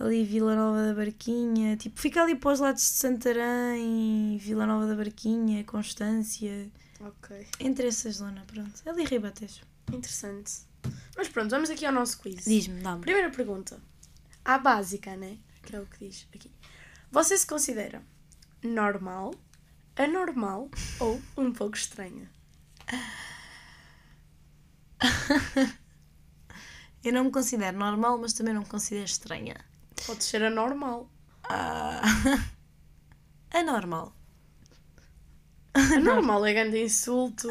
[0.00, 4.86] ali Vila Nova da Barquinha, tipo, fica ali para os lados de Santarém, Vila Nova
[4.86, 7.46] da Barquinha, Constância, Ok.
[7.60, 8.72] entre essa zona, pronto.
[8.88, 9.60] Ali Ribatejo.
[9.92, 10.52] Interessante.
[11.16, 12.44] Mas pronto, vamos aqui ao nosso quiz.
[12.44, 13.02] Diz-me, dá-me.
[13.02, 13.80] Primeira pergunta.
[14.44, 15.36] A básica, né?
[15.62, 16.50] Que é o que diz aqui.
[17.12, 18.02] Você se considera
[18.62, 19.34] normal,
[19.96, 22.30] anormal ou um pouco estranha?
[27.02, 29.56] Eu não me considero normal, mas também não me considero estranha.
[30.10, 31.08] Pode ser anormal.
[31.44, 32.02] Ah.
[33.52, 34.12] Anormal.
[35.74, 37.48] Anormal é grande insulto.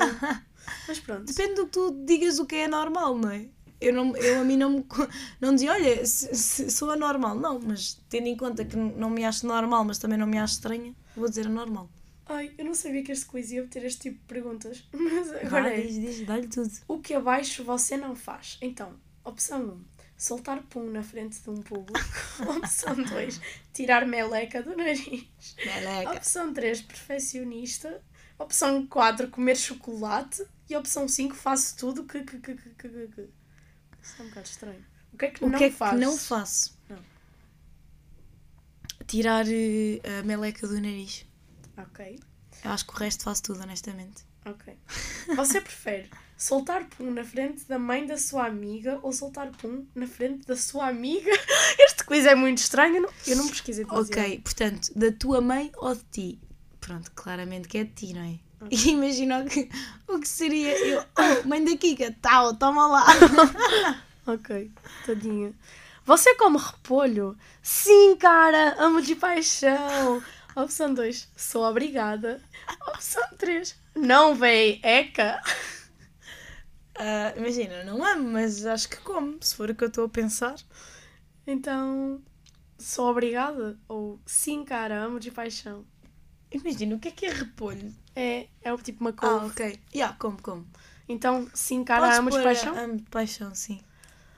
[0.88, 1.24] Mas pronto.
[1.26, 3.48] Depende do que tu digas o que é normal, não é?
[3.80, 4.86] Eu, não, eu a mim não me
[5.39, 7.34] não dizia, olha, se- se- sou anormal.
[7.36, 10.56] Não, mas tendo em conta que não me acho normal, mas também não me acho
[10.56, 11.89] estranha, vou dizer anormal.
[12.26, 14.84] Ai, eu não sabia que este quiz ia ter este tipo de perguntas.
[14.93, 15.82] Mas agora é.
[15.82, 16.69] diz, diz, dá-lhe tudo.
[16.88, 18.60] O que abaixo você não faz?
[18.62, 18.93] Então,
[19.24, 19.84] opção 1.
[20.20, 21.98] Soltar pum na frente de um público.
[22.58, 23.40] opção 2.
[23.72, 25.26] Tirar meleca do nariz.
[25.66, 26.12] Meleca.
[26.12, 26.82] Opção 3.
[26.82, 28.04] Perfeccionista.
[28.38, 29.30] Opção 4.
[29.30, 30.46] Comer chocolate.
[30.70, 31.34] E opção 5.
[31.34, 32.22] Faço tudo que...
[32.26, 33.30] que, que, que, que, que.
[34.02, 34.86] Isso é um bocado estranho.
[35.14, 35.98] O que é que O não que é que faz?
[35.98, 36.78] não faço?
[36.90, 37.00] Não.
[39.08, 41.26] Tirar eh, a meleca do nariz.
[41.78, 42.20] Ok.
[42.66, 44.26] Eu acho que o resto faço tudo, honestamente.
[44.46, 44.78] Ok.
[45.38, 50.08] Você prefere soltar pum na frente da mãe da sua amiga ou soltar pum na
[50.08, 51.30] frente da sua amiga?
[51.78, 52.95] Este quiz é muito estranho.
[52.95, 53.86] Eu não, eu não pesquisei.
[53.89, 56.39] Ok, portanto, da tua mãe ou de ti?
[56.80, 58.39] Pronto, claramente que é de ti, não é?
[58.71, 59.69] E imagina o que,
[60.08, 61.04] o que seria eu.
[61.17, 63.06] Oh, mãe da Kika, tal, toma lá.
[64.28, 64.71] Ok,
[65.08, 65.52] tadinha.
[66.06, 67.36] Você come repolho?
[67.63, 70.21] Sim, cara, amo de paixão.
[70.56, 72.39] Opção 2, sou obrigada.
[72.89, 75.41] Opção 3, não véi, eca.
[77.00, 80.10] Ah, imagina, não amo, mas acho que como, se for o que eu estou a
[80.10, 80.56] pensar.
[81.48, 82.22] Então,
[82.78, 83.80] sou obrigada?
[83.88, 85.86] Ou sim, cara, amo de paixão?
[86.52, 87.94] Imagina, o que é que é repolho?
[88.16, 89.48] É, é tipo uma Ah, couve.
[89.48, 89.80] ok.
[89.94, 90.68] Yeah, como, como?
[91.08, 92.76] Então, sim, cara, Podes amo de paixão?
[92.76, 93.80] Amo de paixão, sim.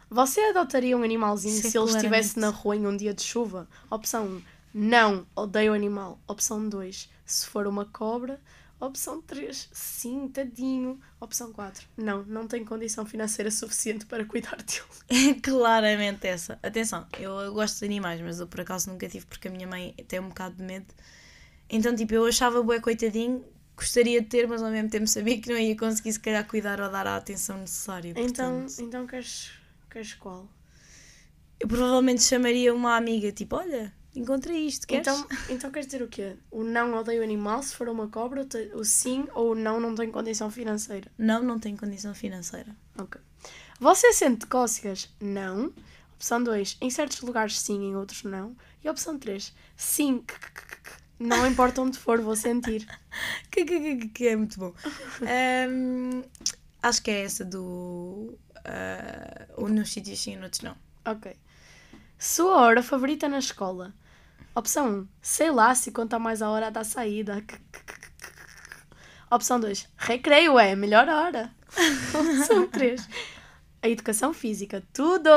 [0.09, 3.67] Você adotaria um animalzinho Sim, se ele estivesse na rua em um dia de chuva?
[3.89, 4.41] Opção 1.
[4.73, 6.19] Não, odeio animal.
[6.27, 7.09] Opção 2.
[7.25, 8.39] Se for uma cobra.
[8.81, 9.69] Opção 3.
[9.71, 10.99] Sim, tadinho.
[11.19, 11.87] Opção 4.
[11.95, 15.29] Não, não tenho condição financeira suficiente para cuidar dele.
[15.29, 16.59] É claramente essa.
[16.63, 19.67] Atenção, eu, eu gosto de animais, mas eu por acaso nunca tive porque a minha
[19.67, 20.87] mãe tem um bocado de medo.
[21.69, 23.45] Então, tipo, eu achava bué coitadinho,
[23.77, 26.81] gostaria de ter, mas ao mesmo tempo sabia que não ia conseguir se calhar cuidar
[26.81, 28.09] ou dar a atenção necessária.
[28.09, 29.51] Então, portanto, então queres,
[29.89, 30.49] queres qual?
[31.61, 35.07] eu provavelmente chamaria uma amiga, tipo, olha, encontrei isto, queres?
[35.07, 36.35] Então, então queres dizer o quê?
[36.49, 38.47] O não odeio animal se for uma cobra?
[38.73, 41.11] o sim ou o não não tenho condição financeira?
[41.17, 42.75] Não, não tenho condição financeira.
[42.97, 43.19] Ok.
[43.79, 45.09] Você sente cócegas?
[45.19, 45.73] Não.
[46.15, 46.77] Opção 2.
[46.81, 48.55] Em certos lugares sim, em outros não.
[48.83, 49.53] E opção 3.
[49.75, 50.23] Sim.
[51.19, 52.87] Não importa onde for, vou sentir.
[53.51, 54.73] Que, que, que, que é muito bom.
[55.21, 56.23] Ahm,
[56.81, 58.37] acho que é essa do.
[58.63, 60.75] ah, ou nos sítios sim, noutros não.
[61.05, 61.35] Ok.
[62.17, 63.93] Sua hora favorita na escola?
[64.53, 65.07] Opção 1.
[65.21, 67.43] Sei lá se conta mais a hora da saída.
[69.29, 69.87] Opção 2.
[69.97, 71.53] Recreio é melhor hora.
[72.13, 73.07] Opção 3.
[73.81, 74.83] A educação física.
[74.93, 75.29] Tudo!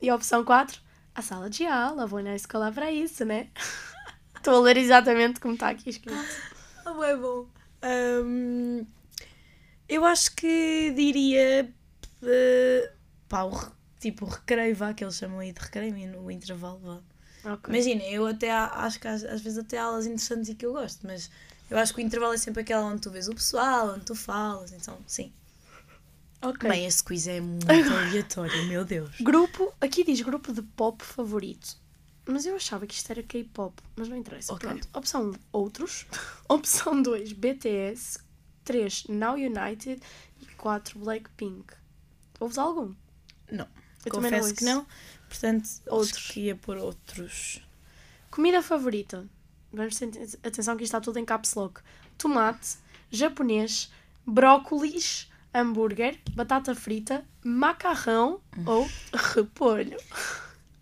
[0.00, 0.80] E a opção 4.
[1.14, 2.06] A sala de aula.
[2.06, 3.48] Vou na escola para isso, né?
[4.36, 6.18] Estou a ler exatamente como está aqui escrito.
[6.86, 7.46] Oh, é bom.
[7.82, 8.86] Ahm,
[9.88, 11.68] eu acho que diria.
[12.22, 12.92] eh,
[13.28, 13.52] pá, o
[13.98, 17.00] tipo o recreio, vá, que eles chamam aí de recreio, no intervalo, vá.
[17.52, 17.72] Ok.
[17.72, 20.72] Imagina, eu até acho que às, às vezes até há aulas interessantes e que eu
[20.72, 21.30] gosto, mas
[21.70, 24.14] eu acho que o intervalo é sempre aquela onde tu vês o pessoal, onde tu
[24.14, 25.32] falas, então sim.
[26.42, 26.68] Ok.
[26.68, 29.10] Bem, esse quiz é muito aleatório, meu Deus.
[29.20, 31.76] Grupo, aqui diz grupo de pop favorito.
[32.28, 34.52] Mas eu achava que isto era K-pop, mas não interessa.
[34.52, 34.68] Ok.
[34.68, 34.88] Pronto.
[34.92, 36.06] Opção 1, outros.
[36.48, 38.18] Opção 2, BTS.
[38.64, 40.02] 3, Now United.
[40.40, 41.72] E 4, Blackpink.
[42.40, 42.94] Ouves algum?
[43.50, 43.66] Não,
[44.04, 44.86] Eu também não confesso que não.
[45.38, 47.60] Portanto, outros que ia por outros.
[48.30, 49.26] Comida favorita.
[49.70, 50.08] Vamos ter
[50.42, 51.80] atenção que isto está tudo em caps lock.
[52.16, 52.76] Tomate,
[53.10, 53.92] japonês,
[54.26, 59.98] brócolis, hambúrguer, batata frita, macarrão ou repolho.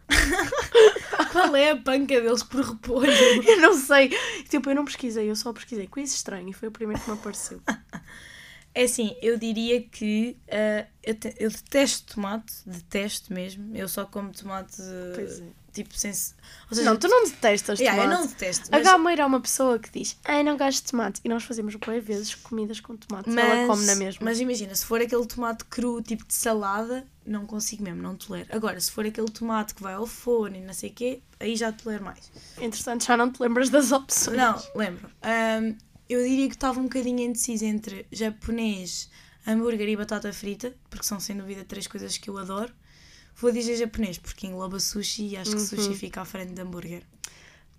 [1.32, 3.10] Qual é a panca deles por repolho?
[3.10, 4.10] Eu não sei.
[4.48, 7.16] Tipo, eu não pesquisei, eu só pesquisei quiz estranho e foi o primeiro que me
[7.16, 7.60] apareceu.
[8.74, 13.74] É assim, eu diria que ah, eu, te- eu detesto tomate, detesto mesmo.
[13.76, 14.78] Eu só como tomate
[15.14, 15.44] Pois é.
[15.72, 16.12] tipo sem.
[16.12, 16.34] se-
[16.68, 18.14] Ou seja, Não, tu não detestas Yeah, tomate.
[18.20, 18.68] eu não detesto.
[18.74, 21.20] A Mas, Gameira é uma pessoa que diz Ai, não gosto de tomate.
[21.24, 23.30] E nós fazemos boas vezes comidas com tomate.
[23.30, 24.24] e Ela come na mesma.
[24.24, 28.48] mas imagina, se for aquele tomate cru, tipo de salada, não consigo mesmo, não tolero.
[28.50, 31.54] Agora, se for aquele tomate que vai ao forno e não sei o quê, aí
[31.54, 32.28] já tolero mais.
[32.58, 34.36] Entretanto, já não te lembras das opções.
[34.36, 35.08] Não, lembro.
[35.22, 35.76] Ahm,
[36.08, 39.10] eu diria que estava um bocadinho indecisa entre japonês,
[39.46, 42.72] hambúrguer e batata frita, porque são sem dúvida três coisas que eu adoro.
[43.36, 45.66] Vou dizer japonês, porque engloba sushi e acho que Uhum.
[45.66, 47.02] sushi fica à frente de hambúrguer.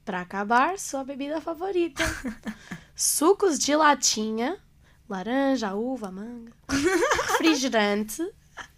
[0.04, 2.04] Para acabar, sua bebida favorita:
[2.96, 4.60] sucos de latinha,
[5.10, 6.52] laranja, uva, manga,
[7.32, 8.22] refrigerante,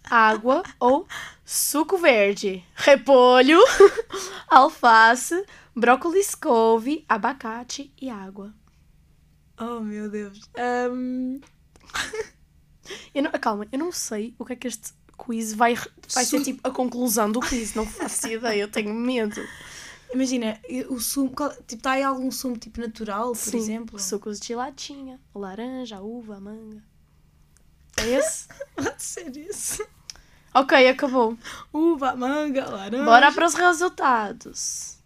[0.04, 1.06] água ou
[1.44, 3.58] suco verde, repolho,
[4.48, 8.54] alface, brócolis couve, abacate e água.
[9.60, 10.40] Oh meu Deus.
[10.56, 11.40] Ahm,
[13.14, 15.74] Eu não, calma, eu não sei o que é que este quiz vai,
[16.14, 19.40] vai ser tipo a conclusão do quiz, não faço ideia, eu tenho medo.
[20.14, 21.28] imagina, o sumo,
[21.66, 23.98] tipo, está aí algum sumo tipo natural, por Sim, exemplo?
[23.98, 26.82] sucos de latinha, laranja, uva, manga.
[27.96, 28.46] É esse?
[28.76, 29.84] Pode ser isso.
[30.54, 31.36] ok, acabou.
[31.72, 33.04] Uva, manga, laranja.
[33.04, 34.97] Bora para os resultados.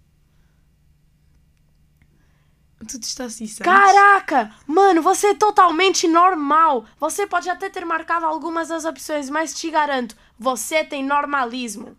[2.85, 3.59] Assim, sabes?
[3.59, 4.55] Caraca!
[4.66, 6.85] Mano, você é totalmente normal.
[6.99, 11.97] Você pode até ter marcado algumas das opções, mas te garanto, você tem normalismo.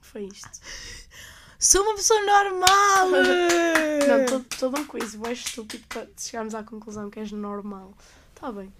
[0.00, 0.60] Foi isto.
[1.58, 3.08] Sou uma pessoa normal!
[4.30, 7.92] Não, todo, um quiz, é estúpido para chegarmos à conclusão que és normal.
[8.34, 8.72] Tá bem.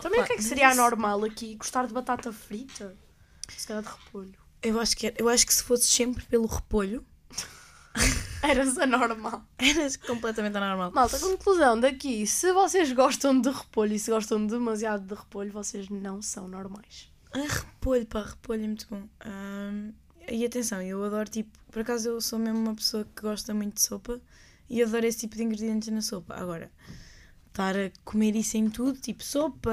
[0.00, 1.54] Também Opa, o que é que seria anormal aqui?
[1.56, 2.94] Gostar de batata frita?
[3.48, 4.34] Se calhar de repolho.
[4.62, 7.04] Eu acho, que, eu acho que se fosse sempre pelo repolho,
[8.42, 9.44] Eras anormal.
[9.58, 10.92] era completamente anormal.
[10.92, 12.26] Malta, conclusão daqui.
[12.26, 17.10] Se vocês gostam de repolho e se gostam demasiado de repolho, vocês não são normais.
[17.32, 19.02] Ah, repolho, pá, repolho é muito bom.
[19.20, 19.92] Ahm,
[20.30, 23.74] e atenção, eu adoro tipo, por acaso eu sou mesmo uma pessoa que gosta muito
[23.74, 24.20] de sopa
[24.68, 26.34] e adoro esse tipo de ingredientes na sopa.
[26.34, 26.70] Agora,
[27.56, 29.70] estar a comer isso em tudo, tipo sopa,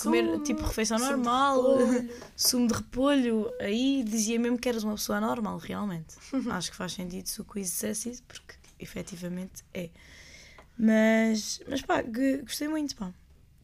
[0.00, 2.10] comer Sumo, tipo refeição sumo de normal, repolho.
[2.36, 3.52] sumo de repolho.
[3.60, 6.14] Aí dizia mesmo que eras uma pessoa normal, realmente.
[6.50, 9.90] Acho que faz sentido se o quiz dissesse isso, porque efetivamente é.
[10.78, 13.12] Mas, mas pá, gostei muito, pá.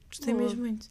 [0.09, 0.45] Gostei Boa.
[0.45, 0.89] mesmo muito.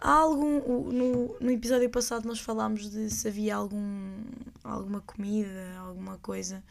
[0.00, 0.90] Há algum.
[0.90, 4.24] No, no episódio passado nós falámos de se havia algum,
[4.64, 6.64] alguma comida, alguma coisa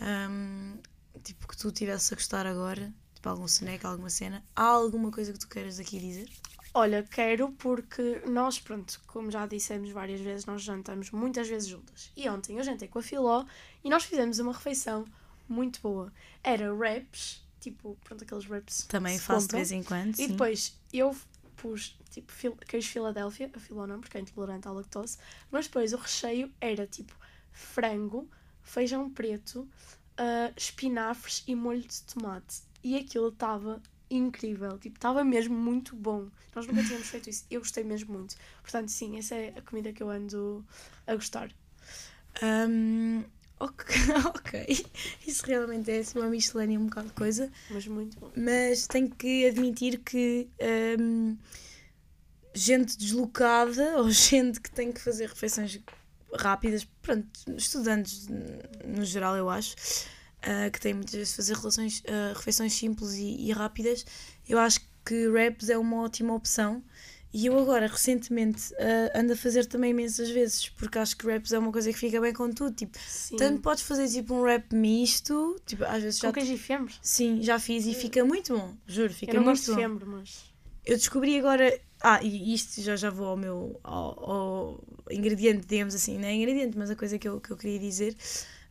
[0.00, 0.78] hum,
[1.22, 4.44] tipo que tu estivesse a gostar agora, tipo algum snack, alguma cena.
[4.54, 6.28] Há alguma coisa que tu queiras aqui dizer?
[6.72, 12.12] Olha, quero porque nós, pronto, como já dissemos várias vezes, nós jantamos muitas vezes juntas.
[12.16, 13.44] E ontem eu jantei com a Filó
[13.82, 15.04] e nós fizemos uma refeição
[15.48, 16.12] muito boa.
[16.44, 18.84] Era wraps, tipo, pronto, aqueles wraps.
[18.86, 20.12] Também faço de vez em quando.
[20.14, 20.28] E sim.
[20.28, 21.16] depois eu
[21.56, 25.18] pus tipo fil- queijo Filadélfia, a Filó não, porque é intolerante à lactose,
[25.50, 27.16] mas depois o recheio era tipo
[27.50, 28.28] frango,
[28.62, 29.68] feijão preto,
[30.16, 32.67] ah, espinafres e molho de tomate.
[32.82, 36.28] E aquilo estava incrível, tipo, estava mesmo muito bom.
[36.54, 38.36] Nós nunca tínhamos feito isso, eu gostei mesmo muito.
[38.62, 40.64] Portanto, sim, essa é a comida que eu ando
[41.06, 41.50] a gostar.
[42.42, 43.24] Hum,
[43.58, 43.86] ok,
[44.26, 44.86] ok.
[45.26, 47.50] Isso realmente é uma miscelânea um bocado de coisa.
[47.70, 48.30] Mas muito bom.
[48.36, 50.48] mas tenho que admitir que
[50.98, 51.36] hum,
[52.54, 55.80] gente deslocada ou gente que tem que fazer refeições
[56.34, 58.28] rápidas, pronto, estudantes
[58.84, 59.74] no geral, eu acho,
[60.42, 64.04] ah, que têm muitas vezes fazer relações, ah, refeições simples e, e rápidas,
[64.48, 66.82] eu acho que wraps é uma ótima opção.
[67.30, 71.52] E eu agora, recentemente, ah, ando a fazer também imensas vezes, porque acho que wraps
[71.52, 72.74] é uma coisa que fica bem com tudo.
[72.74, 73.36] Tipo, Sim.
[73.36, 76.94] tanto podes fazer tipo um wrap misto, tipo, às vezes já com queijo e fiambre?
[77.02, 79.78] Sim, já fiz e fica muito bom, juro, fica Eu não muito gosto bom.
[79.78, 80.48] fiambre, mas...
[80.86, 81.78] Eu descobri agora.
[82.00, 86.32] Ah, e isto já, já vou ao meu ao, ao ingrediente, digamos assim, não é
[86.32, 88.16] ingrediente, mas a coisa que eu, que eu queria dizer.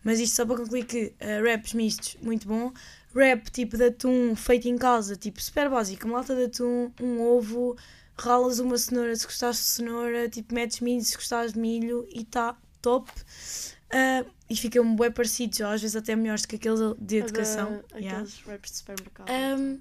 [0.04, 2.72] Mas isto só para concluir que uh, wraps mistos, muito bom.
[3.14, 7.22] Wrap tipo de atum feito em casa, tipo super básico, uma lata de atum, um
[7.22, 7.76] ovo,
[8.18, 12.22] ralas uma cenoura se gostares de cenoura, tipo metes milho se gostares de milho e
[12.22, 13.12] está top.
[13.88, 17.84] Uh, e fica um bué parecido, às vezes até melhores do que aqueles de educação.
[17.90, 18.20] Da- yeah.
[18.20, 19.30] Aqueles wraps de supermercado.
[19.30, 19.80] Um,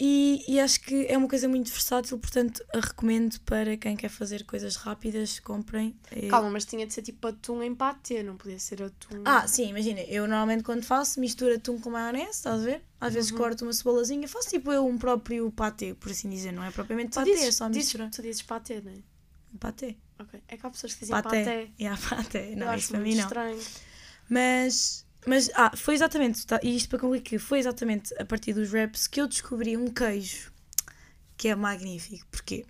[0.00, 4.08] e, e acho que é uma coisa muito versátil, portanto, a recomendo para quem quer
[4.08, 5.94] fazer coisas rápidas, comprem.
[6.10, 9.22] Eh, Calma, mas tinha de ser tipo atum em patê, não podia ser atum.
[9.26, 12.82] Ah, sim, imagina, eu normalmente quando faço, misturo atum com maionese, estás a ver?
[13.00, 13.14] Às Uhum.
[13.14, 16.70] vezes corto uma cebolazinha, faço tipo eu um próprio patê, por assim dizer, não é
[16.70, 18.10] propriamente tu patê, dizes, é só dizes- misturar.
[18.10, 18.96] tu dizes patê, não é?
[19.58, 19.96] Patê.
[20.18, 20.40] Ok.
[20.48, 21.44] É que há pessoas que dizem Paté.
[21.44, 21.68] paté.
[21.78, 22.52] Yeah, patê.
[22.52, 23.22] Eu Não, acho isso para mim não.
[23.24, 23.60] estranho.
[24.28, 28.52] Mas, mas ah, foi exatamente, tá, e isto para concluir que foi exatamente a partir
[28.52, 30.52] dos wraps que eu descobri um queijo
[31.36, 32.26] que é magnífico.
[32.30, 32.66] Porquê?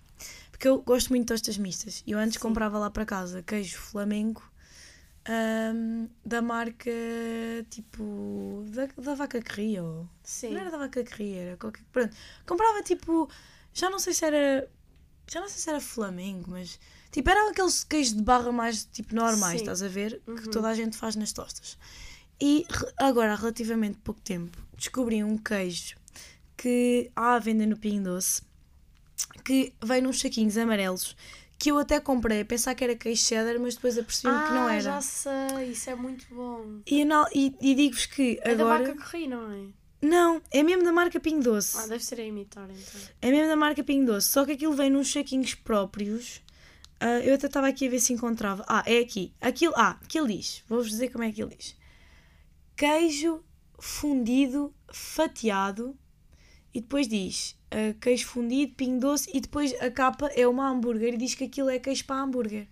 [0.51, 2.03] Porque eu gosto muito de tostas mistas.
[2.05, 2.39] Eu antes Sim.
[2.39, 4.43] comprava lá para casa queijo Flamengo
[5.25, 6.91] ahm, da marca
[7.69, 9.83] tipo da, da vaca que ria.
[9.83, 10.07] Ou...
[10.23, 10.51] Sim.
[10.53, 11.83] Não era da vaca que ria, era qualquer.
[11.91, 12.15] Pronto.
[12.45, 13.29] Comprava tipo.
[13.73, 14.69] Já não sei se era.
[15.29, 16.79] Já não sei se era Flamengo, mas.
[17.11, 19.63] Tipo, eram aqueles queijos de barra mais tipo normais, Sim.
[19.63, 20.21] estás a ver?
[20.25, 20.51] Que Uhum.
[20.51, 21.77] toda a gente faz nas tostas.
[22.41, 22.65] E
[22.97, 25.95] agora, há relativamente pouco tempo, descobri um queijo
[26.57, 28.41] que há à venda no Pinho Doce
[29.45, 31.15] que vem nos saquinhos amarelos
[31.57, 34.53] que eu até comprei a pensar que era queijo cheddar, mas depois apercebi-me ah, que
[34.53, 34.81] não era.
[34.81, 35.67] já sei.
[35.71, 36.79] Isso é muito bom.
[36.87, 37.03] E,
[37.35, 38.83] e- e digo-vos que É agora.
[38.87, 39.65] da vaca que ri, não é?
[40.01, 41.77] Não, é mesmo da marca Pinho Doce.
[41.77, 43.01] Ah, deve ser a imitar, então.
[43.21, 46.41] É mesmo da marca Pingo Doce, só que aquilo vem nos saquinhos próprios.
[46.99, 48.65] Ah, eu até estava aqui a ver se encontrava.
[48.67, 49.31] Ah, é aqui.
[49.39, 50.63] Aquilo, ah, aquilo diz.
[50.67, 51.75] Vou-vos dizer como é que ele diz.
[52.81, 53.43] Queijo
[53.77, 55.95] fundido, fatiado.
[56.73, 59.29] E depois diz ah, queijo fundido, pingo doce.
[59.31, 62.67] E depois a capa é uma hambúrguer e diz que aquilo é queijo para hambúrguer.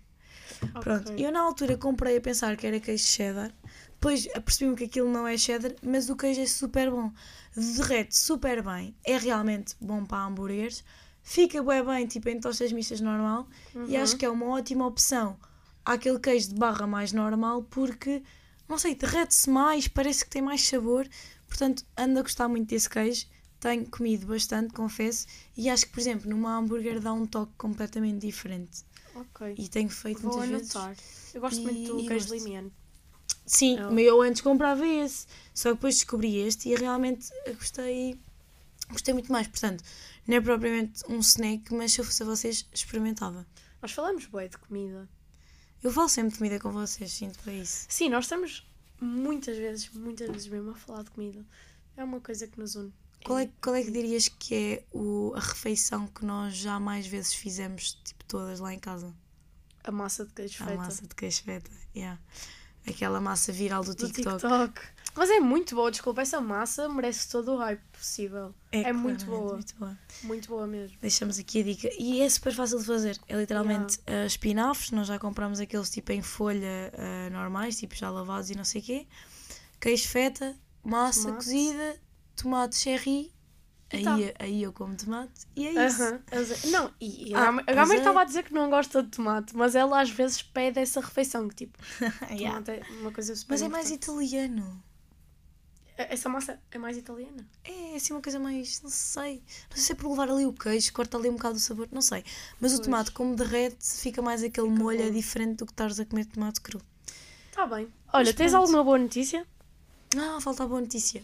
[0.82, 1.24] Pronto, Ok.
[1.24, 3.54] eu na altura comprei a pensar que era queijo cheddar.
[3.92, 7.12] Depois apercebi-me que aquilo não é cheddar, mas o queijo é super bom.
[7.54, 8.96] Derrete super bem.
[9.04, 10.82] É realmente bom para hambúrgueres.
[11.22, 13.46] Fica bem bem, tipo em tostas mistas normal.
[13.76, 14.02] E Uhum.
[14.02, 15.38] acho que é uma ótima opção
[15.84, 18.24] àquele queijo de barra mais normal, porque,
[18.70, 21.06] não sei, derrete-se mais, parece que tem mais sabor.
[21.48, 23.26] Portanto, ando a gostar muito desse queijo.
[23.58, 25.26] Tenho comido bastante, confesso.
[25.56, 28.84] E acho que, por exemplo, numa hambúrguer dá um toque completamente diferente.
[29.14, 29.54] Ok.
[29.58, 30.76] E tenho feito Vou muitas vezes.
[30.76, 30.96] anotar.
[31.34, 32.72] Eu gosto E- muito do queijo limiano.
[33.44, 35.26] Sim, Eu- mas eu antes comprava esse.
[35.52, 37.28] Só que depois descobri este e realmente
[37.58, 38.18] gostei,
[38.88, 39.46] gostei muito mais.
[39.48, 39.82] Portanto,
[40.26, 43.46] não é propriamente um snack, mas se eu fosse a vocês, experimentava.
[43.82, 45.08] Nós falamos bué de comida.
[45.82, 47.86] Eu falo sempre de comida com vocês, sinto para isso.
[47.88, 48.66] Sim, nós estamos
[49.00, 51.44] muitas vezes, muitas vezes mesmo a falar de comida.
[51.96, 52.92] É uma coisa que nos une.
[53.24, 57.06] Qual é, qual é que dirias que é o, a refeição que nós já mais
[57.06, 59.14] vezes fizemos, tipo todas lá em casa?
[59.84, 60.82] A massa de queijo A feita.
[60.82, 62.18] massa de queijo feta, yeah.
[62.86, 64.80] Aquela massa viral do do TikTok.
[65.16, 68.54] Mas é muito boa, desculpa, essa massa merece todo o hype possível.
[68.72, 69.54] É, muito claramente boa.
[69.54, 69.98] Muito boa.
[70.22, 70.96] Muito boa mesmo.
[71.00, 71.90] Deixamos aqui a dica.
[71.98, 73.18] E é super fácil de fazer.
[73.28, 74.90] É literalmente uh, spin-offs.
[74.92, 78.80] Nós já compramos aqueles tipo em folha uh, normais, tipo já lavados e não sei
[78.80, 79.06] o quê.
[79.80, 81.44] Queijo feta, massa Tomate.
[81.44, 81.96] cozida,
[82.36, 83.32] tomate cherry.
[83.92, 84.16] E Aí, tá.
[84.38, 85.32] aí eu como tomate.
[85.56, 86.00] E é isso.
[86.02, 87.98] Aham, aze- Não, e Ah, a Gamer- azeite.
[88.02, 91.48] estava a dizer que não gosta de tomate, mas ela às vezes pede essa refeição,
[91.48, 91.76] que tipo,
[92.30, 92.62] Yeah.
[92.72, 94.80] é uma coisa super Mas é mais italiano.
[96.10, 97.46] Essa massa é mais italiana.
[97.64, 98.80] É assim uma coisa mais.
[98.82, 99.42] Não sei.
[99.68, 101.88] Não sei se é por levar ali o queijo, corta ali um bocado o sabor.
[101.92, 102.24] Não sei.
[102.60, 102.86] Mas o Pois.
[102.86, 105.02] tomate, como derrete, fica mais aquele Fica molho.
[105.02, 105.12] É bom.
[105.12, 106.80] diferente do que estares a comer tomate cru.
[107.52, 107.88] Tá bem.
[108.12, 108.62] Olha, Mas tens pronto.
[108.62, 109.46] alguma boa notícia?
[110.16, 111.22] Ah, falta a boa notícia.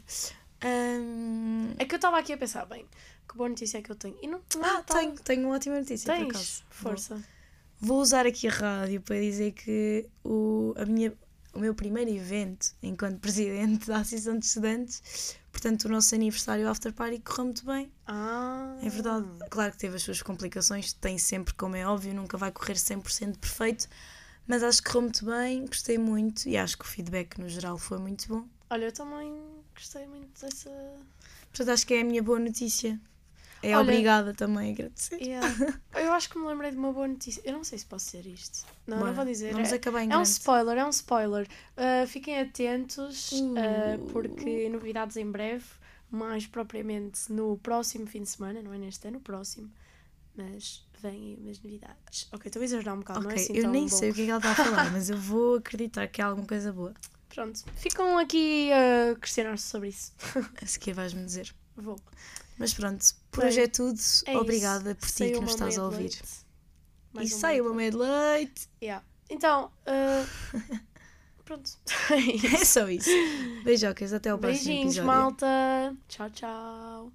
[0.62, 2.86] Ahm, É que eu estava aqui a pensar, bem,
[3.28, 4.16] que boa notícia é que eu tenho.
[4.22, 6.62] E não, não Ah, tá- tenho, tenho uma ótima notícia, por Tens, acaso.
[6.70, 7.24] Vou- força.
[7.80, 11.12] Vou usar aqui a rádio para dizer que o, a minha,
[11.56, 16.92] o meu primeiro evento enquanto presidente da Associação de Estudantes, portanto, o nosso aniversário After
[16.92, 17.90] Party correu muito bem.
[18.06, 19.26] Ah, É verdade.
[19.50, 23.38] Claro que teve as suas complicações, tem sempre, como é óbvio, nunca vai correr 100%
[23.38, 23.88] perfeito,
[24.46, 27.78] mas acho que correu muito bem, gostei muito e acho que o feedback no geral
[27.78, 28.44] foi muito bom.
[28.70, 29.34] Olha, eu também
[29.74, 30.70] gostei muito dessa.
[31.50, 33.00] Portanto, acho que é a minha boa notícia.
[33.62, 35.20] É Olha- obrigada também a agradecer.
[35.20, 35.48] Yeah.
[35.96, 37.40] eu acho que me lembrei de uma boa notícia.
[37.44, 38.64] Eu não sei se posso ser isto.
[38.86, 39.52] Não, Bora, não vou dizer.
[39.52, 40.28] Vamos é, acabar em é um grande.
[40.28, 41.48] spoiler, é um spoiler.
[41.76, 43.36] Uh, fiquem atentos, uh,
[44.02, 44.06] Uh.
[44.12, 45.64] porque novidades em breve,
[46.10, 49.70] mais propriamente no próximo fim de semana, não é neste, é no próximo.
[50.36, 52.28] Mas vêm umas novidades.
[52.32, 53.88] Ok, estou a exagerar um bocado, não é assim eu nem bom.
[53.96, 56.24] sei o que é que ela está a falar, mas eu vou acreditar que é
[56.24, 56.92] alguma coisa boa.
[57.30, 60.12] Pronto, ficam aqui a questionar-se sobre isso.
[60.62, 61.54] A seguir vais-me dizer.
[61.74, 61.98] Vou.
[62.58, 64.00] Mas pronto, por Bem, hoje é tudo.
[64.26, 65.00] É Obrigada isso.
[65.00, 66.10] por ti Saiu que nos estás a ouvir.
[66.10, 68.68] E Mais um sai uma meia de leite.
[68.82, 69.04] Yeah.
[69.28, 70.80] Então, uh,
[71.44, 71.70] pronto.
[72.60, 73.10] É só isso.
[73.64, 75.06] Beijocas, até ao próximo Beijinhos, episódio.
[75.06, 75.96] malta.
[76.08, 77.12] Tchau, tchau.